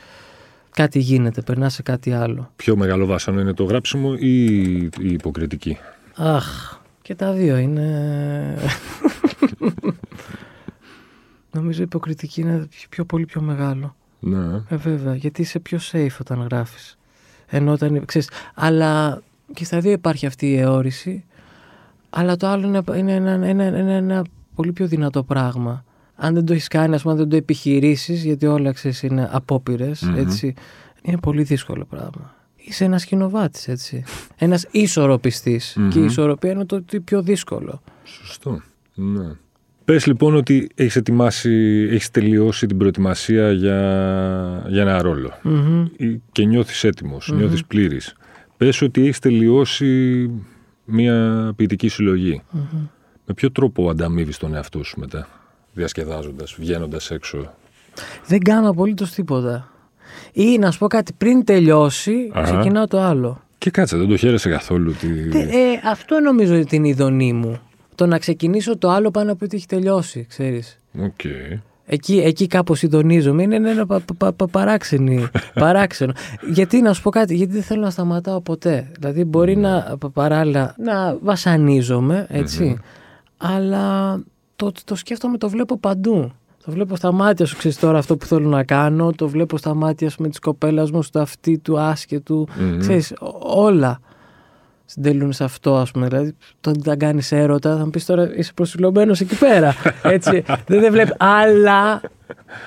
κάτι 0.72 1.00
γίνεται, 1.00 1.42
περνάς 1.42 1.74
σε 1.74 1.82
κάτι 1.82 2.14
άλλο. 2.14 2.52
Πιο 2.56 2.76
μεγάλο 2.76 3.06
βάσανο 3.06 3.40
είναι 3.42 3.54
το 3.54 3.64
γράψιμο 3.64 4.14
ή 4.20 4.44
η 4.76 4.90
υποκριτική; 5.02 5.78
Αχ, 6.16 6.77
και 7.08 7.16
τα 7.16 7.32
δύο 7.32 7.58
είναι... 7.58 8.58
Νομίζω 11.52 11.80
η 11.80 11.84
υποκριτική 11.84 12.42
είναι 12.42 12.68
πιο 12.90 13.06
πολύ 13.06 13.26
πιο 13.26 13.42
μεγάλο. 13.42 13.96
Ναι. 14.20 14.62
Ε, 14.70 14.76
βέβαια, 14.76 15.16
γιατί 15.16 15.42
είσαι 15.42 15.60
πιο 15.60 15.80
safe 15.92 16.18
όταν 16.22 16.42
γράφεις. 16.42 16.98
Ενώ 17.48 17.72
όταν, 17.72 18.06
ξέρεις, 18.06 18.30
αλλά 18.54 19.22
και 19.54 19.66
στα 19.66 19.80
δύο 19.80 19.92
υπάρχει 19.92 20.26
αυτή 20.26 20.50
η 20.50 20.58
αιώρηση, 20.58 21.26
αλλά 22.10 22.36
το 22.36 22.48
άλλο 22.48 22.68
είναι, 22.68 22.84
είναι 22.98 23.14
ένα, 23.14 23.46
ένα, 23.46 23.64
ένα, 23.64 23.92
ένα 23.92 24.26
πολύ 24.56 24.72
πιο 24.72 24.88
δυνατό 24.88 25.24
πράγμα. 25.24 25.84
Αν 26.16 26.34
δεν 26.34 26.46
το 26.46 26.54
έχεις 26.54 26.68
κάνει, 26.68 26.96
ας 26.96 27.02
πούμε, 27.02 27.14
αν 27.14 27.20
δεν 27.20 27.30
το 27.30 27.36
επιχειρήσεις, 27.36 28.24
γιατί 28.24 28.46
όλα, 28.46 28.72
ξέρεις, 28.72 29.04
είναι 29.04 29.30
απόπειρες, 29.32 30.12
έτσι, 30.16 30.54
είναι 31.02 31.18
πολύ 31.18 31.44
δύσκολο 31.44 31.86
πράγμα. 31.86 32.36
Είσαι 32.68 32.84
ένας 32.84 33.02
σκηνοβάτης, 33.02 33.68
έτσι. 33.68 34.04
Ένας 34.38 34.68
ισορροπιστής. 34.72 35.78
Και 35.90 36.00
η 36.00 36.04
ισορροπία 36.04 36.52
είναι 36.52 36.66
το 36.66 36.82
τι 36.82 37.00
πιο 37.00 37.22
δύσκολο. 37.22 37.82
Σωστό. 38.04 38.62
Ναι. 38.94 39.36
Πες 39.86 40.06
λοιπόν 40.06 40.36
ότι 40.36 40.70
έχεις 40.76 40.96
ετοιμάσει, 40.96 41.88
έχεις 41.92 42.12
τελειώσει 42.12 42.66
την 42.66 42.78
προετοιμασία 42.78 43.52
για, 43.52 43.80
για 44.68 44.82
ένα 44.82 45.02
ρόλο 45.02 45.34
Μμμ. 45.44 45.86
Ή- 45.98 46.22
και 46.32 46.46
νιώθεις 46.46 46.84
έτοιμος, 46.84 47.32
νιώθεις 47.36 47.66
πλήρης. 47.66 48.16
Πες 48.58 48.82
ότι 48.82 49.02
έχεις 49.02 49.20
τελειώσει 49.20 50.30
μια 50.86 51.54
ποιητική 51.56 51.88
συλλογή. 51.88 52.42
Με 53.26 53.34
ποιο 53.34 53.52
τρόπο 53.52 53.90
ανταμείβεις 53.90 54.38
τον 54.38 54.56
εαυτό 54.56 54.84
σου 54.84 55.00
μετά, 55.00 55.28
διασκεδάζοντας, 55.74 56.56
βγαίνοντας 56.60 57.12
έξω; 57.12 57.54
Δεν 58.28 58.40
κάνω 58.40 58.70
απολύτως 58.70 59.12
τίποτα. 59.12 59.72
Ή 60.34 60.58
να 60.58 60.72
σου 60.72 60.80
πω 60.80 60.88
κάτι, 60.88 61.14
πριν 61.18 61.44
τελειώσει, 61.46 62.32
Αχα. 62.34 62.44
ξεκινάω 62.54 62.88
το 62.88 63.00
άλλο. 63.02 63.42
Και 63.58 63.70
κάτσε, 63.72 63.98
δεν 63.98 64.08
το 64.08 64.18
χαίρεσαι 64.18 64.50
καθόλου. 64.50 64.94
Ότι... 64.98 65.30
Τε- 65.30 65.50
ε, 65.54 65.90
αυτό 65.92 66.20
νομίζω 66.20 66.60
ότι 66.60 66.76
είναι 66.76 66.88
η 66.88 66.94
δονή 66.94 67.34
μου. 67.34 67.60
το 67.96 68.06
να 68.06 68.18
ξεκινήσω 68.18 68.78
το 68.78 68.90
άλλο 68.90 69.12
πάνω 69.12 69.32
από 69.32 69.46
ότι 69.46 69.56
έχει 69.56 69.66
τελειώσει, 69.66 70.26
ξέρεις. 70.30 70.80
Okay. 71.02 71.60
Εκεί, 71.90 72.18
εκεί 72.26 72.48
κάπως 72.48 72.80
συντονίζομαι. 72.80 73.44
Είναι 73.44 73.56
ένα 73.56 73.86
πα, 73.86 74.02
πα, 74.18 74.34
πα, 74.34 74.48
παράξενο. 75.54 76.14
γιατί 76.52 76.82
να 76.82 76.94
σου 76.94 77.02
πω 77.02 77.10
κάτι, 77.10 77.36
γιατί 77.36 77.54
δεν 77.54 77.62
θέλω 77.64 77.82
να 77.82 77.90
σταματάω 77.90 78.42
ποτέ. 78.42 78.92
Δηλαδή, 79.00 79.24
μπορεί 79.24 79.58
να 79.58 79.98
παράλληλα 80.14 80.76
να 80.78 81.18
βασανίζομαι, 81.22 82.28
αλλά 83.38 84.18
το, 84.56 84.72
το 84.86 84.96
σκέφτομαι, 84.96 85.38
το 85.38 85.50
βλέπω 85.50 85.78
παντού. 85.78 86.32
Το 86.68 86.74
βλέπω 86.74 86.96
στα 86.96 87.12
μάτια 87.12 87.46
σου, 87.46 87.58
ξέρεις 87.58 87.80
τώρα 87.80 87.98
αυτό 87.98 88.18
που 88.18 88.26
θέλω 88.26 88.50
να 88.50 88.64
κάνω. 88.64 89.12
Το 89.12 89.28
βλέπω 89.28 89.58
στα 89.58 89.74
μάτια 89.74 90.10
σου 90.10 90.22
με 90.22 90.30
τη 90.30 90.40
κοπέλα 90.40 90.88
μου, 90.94 91.02
στο 91.02 91.20
αυτή 91.20 91.58
του 91.58 91.80
άσχετου. 91.80 92.48
Mm-hmm. 92.48 92.78
Ξέρεις, 92.80 93.14
όλα 93.40 94.00
συντελούν 94.86 95.34
σε 95.34 95.44
αυτό, 95.44 95.76
ας 95.76 95.92
πούμε. 95.92 96.08
Δηλαδή, 96.08 96.36
το 96.62 96.70
ότι 96.70 96.80
δεν 96.80 97.00
κάνεις 97.00 97.32
έρωτα, 97.32 97.78
θα 97.78 97.84
μου 97.84 97.90
πεις 97.90 98.06
τώρα 98.06 98.36
είσαι 98.36 98.54
προσιλωμένος 98.54 99.20
εκεί 99.20 99.38
πέρα. 99.38 99.74
Έτσι. 100.04 100.44
δεν 100.66 100.80
δεν 100.80 100.92
βλέπει. 100.92 101.14
Αλλά, 101.18 102.02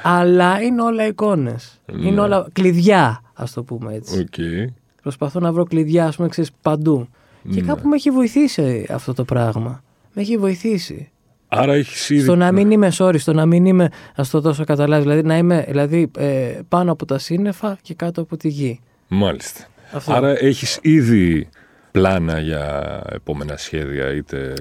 αλλά 0.02 0.60
είναι 0.60 0.82
όλα 0.82 1.06
εικόνες. 1.06 1.80
Ναι. 1.92 2.08
Είναι 2.08 2.20
όλα 2.20 2.46
κλειδιά, 2.52 3.22
ας 3.34 3.52
το 3.52 3.62
πούμε 3.62 3.94
έτσι. 3.94 4.28
Okay. 4.30 4.72
Προσπαθώ 5.02 5.40
να 5.40 5.52
βρω 5.52 5.64
κλειδιά, 5.64 6.06
ας 6.06 6.16
πούμε, 6.16 6.28
ξέρεις, 6.28 6.50
παντού. 6.62 7.08
Και 7.42 7.60
ναι. 7.60 7.66
κάπου 7.66 7.88
με 7.88 7.94
έχει 7.94 8.10
βοηθήσει 8.10 8.86
αυτό 8.90 9.14
το 9.14 9.24
πράγμα. 9.24 9.82
Με 10.14 10.22
έχει 10.22 10.36
βοηθήσει. 10.36 11.10
Άρα 11.52 11.72
έχεις 11.74 12.10
ήδη. 12.10 12.22
Στο 12.22 12.36
να 12.36 12.52
μην 12.52 12.70
είμαι 12.70 12.92
sorry, 12.98 13.18
στο 13.18 13.32
να 13.32 13.46
μην 13.46 13.66
είμαι, 13.66 13.88
ας 14.14 14.30
το 14.30 14.40
δώσω 14.40 14.64
καταλάβεις, 14.64 15.04
δηλαδή 15.04 15.26
να 15.26 15.36
είμαι 15.36 15.64
δηλαδή, 15.68 16.10
ε, 16.18 16.58
πάνω 16.68 16.92
από 16.92 17.04
τα 17.04 17.18
σύννεφα 17.18 17.78
και 17.82 17.94
κάτω 17.94 18.20
από 18.20 18.36
τη 18.36 18.48
γη. 18.48 18.80
Μάλιστα. 19.08 19.60
Αυτό. 19.92 20.12
Άρα 20.12 20.44
έχεις 20.44 20.78
ήδη 20.82 21.48
πλάνα 21.90 22.38
για 22.38 23.02
επόμενα 23.12 23.56
σχέδια, 23.56 24.14
είτε 24.14 24.54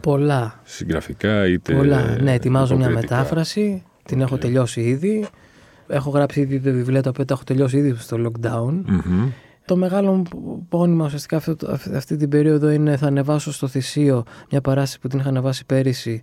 Πολλά. 0.00 0.60
συγγραφικά, 0.64 1.46
είτε. 1.46 1.74
Πολλά. 1.74 2.16
Ναι, 2.20 2.32
ετοιμάζω 2.32 2.76
μια 2.76 2.90
μετάφραση. 2.90 3.82
Την 4.04 4.20
έχω 4.20 4.36
τελειώσει 4.38 4.80
ήδη. 4.80 5.26
Έχω 5.88 6.10
γράψει 6.10 6.40
ήδη 6.40 6.60
το 6.60 6.72
βιβλίο 6.72 7.00
το 7.02 7.08
οποίο 7.08 7.24
τα 7.24 7.34
έχω 7.34 7.44
τελειώσει 7.44 7.76
ήδη 7.76 7.94
στο 7.98 8.16
lockdown. 8.26 8.84
Το 9.66 9.76
μεγάλο 9.76 10.12
μου 10.12 10.66
πόνημα 10.68 11.04
ουσιαστικά 11.04 11.36
αυτή, 11.36 11.56
αυτή 11.94 12.16
την 12.16 12.28
περίοδο 12.28 12.70
είναι 12.70 12.96
θα 12.96 13.06
ανεβάσω 13.06 13.52
στο 13.52 13.66
Θησείο 13.68 14.22
μια 14.50 14.60
παράσταση 14.60 15.00
που 15.00 15.08
την 15.08 15.18
είχα 15.18 15.28
ανεβάσει 15.28 15.66
πέρυσι 15.66 16.22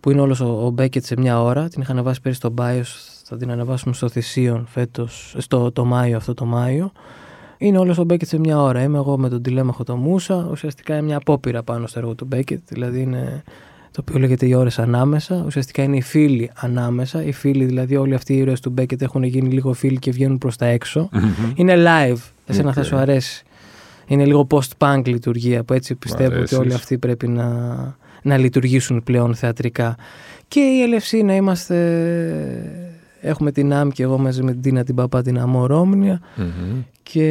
που 0.00 0.10
είναι 0.10 0.20
όλος 0.20 0.40
ο, 0.40 0.66
ο 0.66 0.70
Μπέκετ 0.70 1.04
σε 1.04 1.14
μια 1.18 1.42
ώρα. 1.42 1.68
Την 1.68 1.82
είχα 1.82 1.92
ανεβάσει 1.92 2.20
πέρυσι 2.20 2.40
στο 2.40 2.54
Bios, 2.58 2.86
θα 3.24 3.36
την 3.36 3.50
ανεβάσουμε 3.50 3.94
στο 3.94 4.08
Θησείο 4.08 4.64
φέτος, 4.68 5.34
στο 5.38 5.72
το 5.72 5.84
Μάιο 5.84 6.16
αυτό 6.16 6.34
το 6.34 6.44
Μάιο. 6.44 6.92
Είναι 7.58 7.78
όλος 7.78 7.98
ο 7.98 8.04
Μπέκετ 8.04 8.28
σε 8.28 8.38
μια 8.38 8.60
ώρα. 8.62 8.82
Είμαι 8.82 8.98
εγώ 8.98 9.18
με 9.18 9.28
τον 9.28 9.42
Τηλέμαχο 9.42 9.84
το 9.84 9.96
Μούσα. 9.96 10.48
Ουσιαστικά 10.50 10.94
είναι 10.94 11.02
μια 11.02 11.16
απόπειρα 11.16 11.62
πάνω 11.62 11.86
στο 11.86 11.98
έργο 11.98 12.14
του 12.14 12.24
Μπέκετ. 12.24 12.60
Δηλαδή 12.68 13.00
είναι 13.00 13.42
το 13.96 14.02
οποίο 14.08 14.20
λέγεται 14.20 14.46
οι 14.46 14.54
ώρες 14.54 14.78
ανάμεσα. 14.78 15.42
Ουσιαστικά 15.46 15.82
είναι 15.82 15.96
οι 15.96 16.02
φίλοι 16.02 16.50
ανάμεσα. 16.54 17.24
Οι 17.24 17.32
φίλοι, 17.32 17.64
δηλαδή 17.64 17.96
όλοι 17.96 18.14
αυτοί 18.14 18.34
οι 18.34 18.36
ήρωες 18.36 18.60
του 18.60 18.70
Μπέκετ 18.70 19.02
έχουν 19.02 19.22
γίνει 19.22 19.48
λίγο 19.50 19.72
φίλοι 19.72 19.98
και 19.98 20.10
βγαίνουν 20.10 20.38
προς 20.38 20.56
τα 20.56 20.66
εξω 20.66 21.08
Είναι 21.54 21.74
live. 21.76 22.18
Εσένα 22.46 22.70
okay. 22.70 22.74
θα 22.74 22.82
σου 22.82 22.96
αρέσει. 22.96 23.44
Είναι 24.06 24.24
λίγο 24.24 24.46
post-punk 24.50 25.02
λειτουργία 25.04 25.64
που 25.64 25.72
έτσι 25.72 25.94
πιστεύω 25.94 26.40
ότι 26.40 26.54
όλοι 26.54 26.74
αυτοί 26.74 26.98
πρέπει 26.98 27.28
να, 27.28 27.46
να 28.22 28.36
λειτουργήσουν 28.36 29.02
πλέον 29.02 29.34
θεατρικά. 29.34 29.96
Και 30.48 30.60
η 30.60 30.82
Ελευσή 30.82 31.22
να 31.22 31.34
είμαστε 31.34 31.76
Έχουμε 33.20 33.52
την 33.52 33.72
ΑΜ 33.72 33.88
και 33.88 34.02
εγώ 34.02 34.18
μαζί 34.18 34.42
με 34.42 34.52
την 34.52 34.60
Τίνα 34.60 34.84
την 34.84 34.94
Παπά 34.94 35.22
την 35.22 35.38
αμορομνια 35.38 36.20
και 37.02 37.28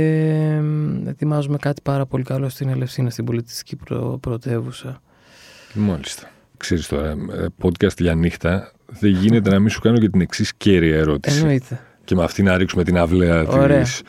ετοιμάζουμε 1.08 1.58
κάτι 1.58 1.82
πάρα 1.82 2.06
πολύ 2.06 2.24
καλό 2.24 2.50
στην 2.50 2.70
Ελευσίνα, 2.70 3.10
στην 3.10 3.26
πολιτιστική 3.26 3.76
προ, 3.76 4.18
πρωτεύουσα. 4.22 5.02
Μάλιστα. 5.74 6.30
Ξέρεις 6.58 6.88
τώρα, 6.88 7.10
ε, 7.10 7.46
podcast 7.62 7.98
για 7.98 8.16
νύχτα, 8.16 8.72
δεν 9.00 9.12
γίνεται 9.12 9.50
να 9.50 9.60
μην 9.60 9.70
σου 9.70 9.80
κάνω 9.80 9.98
και 9.98 10.10
την 10.10 10.22
εξής 10.22 10.54
κέρια 10.58 10.96
ερώτηση. 10.96 11.40
Εννοείται. 11.40 11.82
Και 12.04 12.16
με 12.16 12.24
αυτή 12.24 12.44
να 12.44 12.58
ρίξουμε 12.58 12.84
την 12.84 12.98
αυλαία 12.98 13.46
της, 13.46 14.02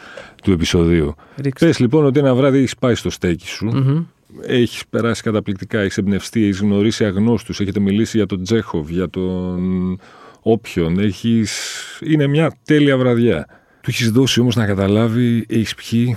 του 0.43 0.53
επεισοδίου. 0.53 1.15
Ρίξτε. 1.37 1.67
Πες 1.67 1.79
λοιπόν 1.79 2.05
ότι 2.05 2.19
ένα 2.19 2.35
βράδυ 2.35 2.59
έχεις 2.59 2.77
πάει 2.77 2.95
στο 2.95 3.11
στέκι 3.11 3.47
σου, 3.47 3.71
mm 3.75 4.05
έχεις 4.43 4.87
περάσει 4.91 5.23
καταπληκτικά, 5.23 5.81
έχεις 5.81 5.99
εμπνευστεί, 5.99 6.43
έχεις 6.43 6.59
γνωρίσει 6.59 7.05
αγνώστους, 7.05 7.61
έχετε 7.61 7.81
μιλήσει 7.81 8.17
για 8.17 8.27
τον 8.27 8.43
Τζέχοβ, 8.43 8.91
για 8.91 9.11
τον 9.11 9.99
όποιον. 10.43 10.99
Έχεις... 10.99 11.73
Είναι 12.01 12.27
μια 12.27 12.53
τέλεια 12.65 12.97
βραδιά. 12.97 13.47
Του 13.81 13.91
έχεις 13.91 14.11
δώσει 14.11 14.41
όμως 14.41 14.57
να 14.57 14.67
καταλάβει, 14.67 15.47
έχεις 15.49 15.75
πιει 15.75 16.17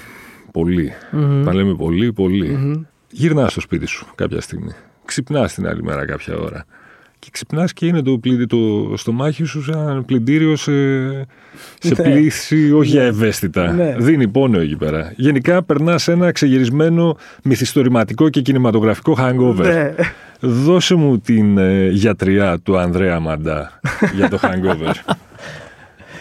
πολύ. 0.52 0.94
Mm-hmm. 1.12 1.42
Τα 1.46 1.54
λέμε 1.54 1.76
πολύ, 1.76 2.14
πολύ. 2.14 2.58
Mm-hmm. 2.60 2.86
Γυρνάς 3.12 3.52
στο 3.52 3.62
σπίτι 3.62 3.86
σου 3.86 4.08
κάποια 4.16 4.42
στιγμή. 4.42 4.72
Ξυπνάς 5.10 5.54
την 5.54 5.68
άλλη 5.68 5.84
μέρα 5.84 6.06
κάποια 6.06 6.36
ώρα. 6.36 6.66
Και 7.20 7.30
ξυπνάς 7.32 7.74
και 7.74 7.86
είναι 7.86 8.02
το, 8.02 8.18
πλήτη, 8.18 8.46
το 8.46 8.94
στομάχι 8.98 9.44
σου 9.44 9.64
σαν 9.64 10.06
πλυντήριο 10.06 10.56
σε, 10.56 10.72
σε 11.80 11.94
ναι. 11.98 12.04
πλήθη, 12.04 12.72
όχι 12.72 12.90
για 12.90 13.02
ναι. 13.02 13.08
ευαίσθητα. 13.08 13.72
Ναι. 13.72 13.96
Δίνει 13.98 14.28
πόνο 14.28 14.60
εκεί 14.60 14.76
πέρα. 14.76 15.14
Γενικά 15.16 15.64
περνάς 15.64 16.08
ένα 16.08 16.32
ξεγυρισμένο 16.32 17.18
μυθιστορηματικό 17.44 18.30
και 18.30 18.42
κινηματογραφικό 18.42 19.18
hangover. 19.20 19.92
Δώσε 20.40 20.96
μου 20.96 21.20
την 21.20 21.58
ε, 21.58 21.88
γιατριά 21.88 22.60
του 22.60 22.78
Ανδρέα 22.78 23.20
Μαντά 23.20 23.80
για 24.16 24.30
το 24.30 24.40
hangover. 24.42 25.14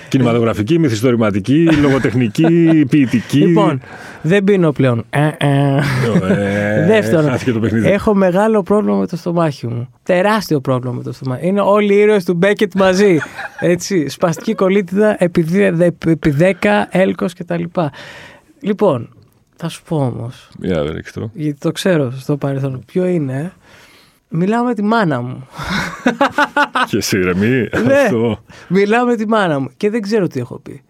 Κινηματογραφική, 0.08 0.78
μυθιστορηματική, 0.78 1.68
λογοτεχνική, 1.80 2.84
ποιητική. 2.90 3.38
Λοιπόν, 3.38 3.80
δεν 4.22 4.44
πίνω 4.44 4.72
πλέον. 4.72 5.04
Ε, 5.10 5.30
ε. 5.38 5.80
Δεύτερον, 6.86 7.38
έχω 7.84 8.14
μεγάλο 8.14 8.62
πρόβλημα 8.62 8.96
με 8.96 9.06
το 9.06 9.16
στομάχι 9.16 9.66
μου. 9.66 9.88
Τεράστιο 10.02 10.60
πρόβλημα 10.60 10.94
με 10.94 11.02
το 11.02 11.12
στομάχι. 11.12 11.46
Είναι 11.46 11.60
όλοι 11.60 11.94
οι 11.94 11.98
ήρωες 11.98 12.24
του 12.24 12.34
Μπέκετ 12.34 12.74
μαζί. 12.74 13.18
Έτσι, 13.60 14.08
σπαστική 14.08 14.54
κολλήτιδα 14.54 15.16
επί 15.18 15.46
10, 16.38 16.52
έλκος 16.90 17.34
κτλ. 17.34 17.62
Λοιπόν, 18.60 19.08
θα 19.56 19.68
σου 19.68 19.82
πω 19.82 19.96
όμως. 19.96 20.48
Γιατί 21.32 21.58
το 21.58 21.72
ξέρω 21.72 22.10
στο 22.10 22.36
παρελθόν. 22.36 22.82
Ποιο 22.86 23.06
είναι. 23.06 23.52
Μιλάω 24.28 24.64
με 24.64 24.74
τη 24.74 24.82
μάνα 24.82 25.20
μου. 25.20 25.46
Και 26.90 26.96
εσύ 26.96 27.18
ηρεμή, 27.18 27.68
ναι, 27.84 27.94
αυτό. 27.94 28.38
Μιλάω 28.68 29.06
με 29.06 29.16
τη 29.16 29.28
μάνα 29.28 29.58
μου 29.58 29.68
και 29.76 29.90
δεν 29.90 30.02
ξέρω 30.02 30.26
τι 30.26 30.40
έχω 30.40 30.58
πει. 30.58 30.82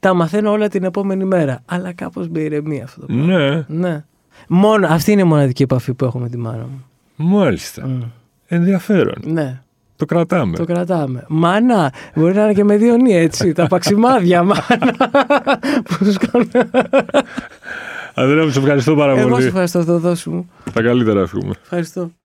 Τα 0.00 0.14
μαθαίνω 0.14 0.50
όλα 0.50 0.68
την 0.68 0.84
επόμενη 0.84 1.24
μέρα. 1.24 1.60
Αλλά 1.64 1.92
κάπως 1.92 2.28
με 2.28 2.40
ηρεμεί 2.40 2.82
αυτό 2.82 3.00
το 3.00 3.06
πράγμα. 3.06 3.38
Ναι. 3.38 3.64
ναι. 3.68 4.04
Μόνο, 4.48 4.86
αυτή 4.86 5.12
είναι 5.12 5.20
η 5.20 5.24
μοναδική 5.24 5.62
επαφή 5.62 5.94
που 5.94 6.04
έχω 6.04 6.18
με 6.18 6.28
τη 6.28 6.36
μάνα 6.36 6.66
μου. 6.70 6.84
Μάλιστα. 7.16 7.86
Mm. 7.86 8.08
Ενδιαφέρον. 8.46 9.14
Ναι. 9.24 9.60
Το 9.96 10.04
κρατάμε. 10.04 10.56
Το 10.56 10.64
κρατάμε. 10.64 11.24
Μάνα, 11.28 11.92
μπορεί 12.14 12.34
να 12.34 12.44
είναι 12.44 12.52
και 12.52 12.64
με 12.64 12.76
δύο 12.76 12.96
νύχια 12.96 13.20
έτσι. 13.20 13.52
τα 13.52 13.66
παξιμάδια, 13.66 14.42
μάνα. 14.42 15.10
Που 15.88 15.96
Αντρέα, 18.14 18.50
σε 18.50 18.58
ευχαριστώ 18.58 18.94
πάρα 18.94 19.12
πολύ. 19.12 19.26
Εγώ 19.26 19.40
σε 19.40 19.46
ευχαριστώ, 19.46 19.84
το 19.84 19.98
δώσου 19.98 20.30
μου. 20.30 20.50
Τα 20.72 20.82
καλύτερα, 20.82 21.20
ευχούμε. 21.20 21.54
Ευχαριστώ. 21.62 22.10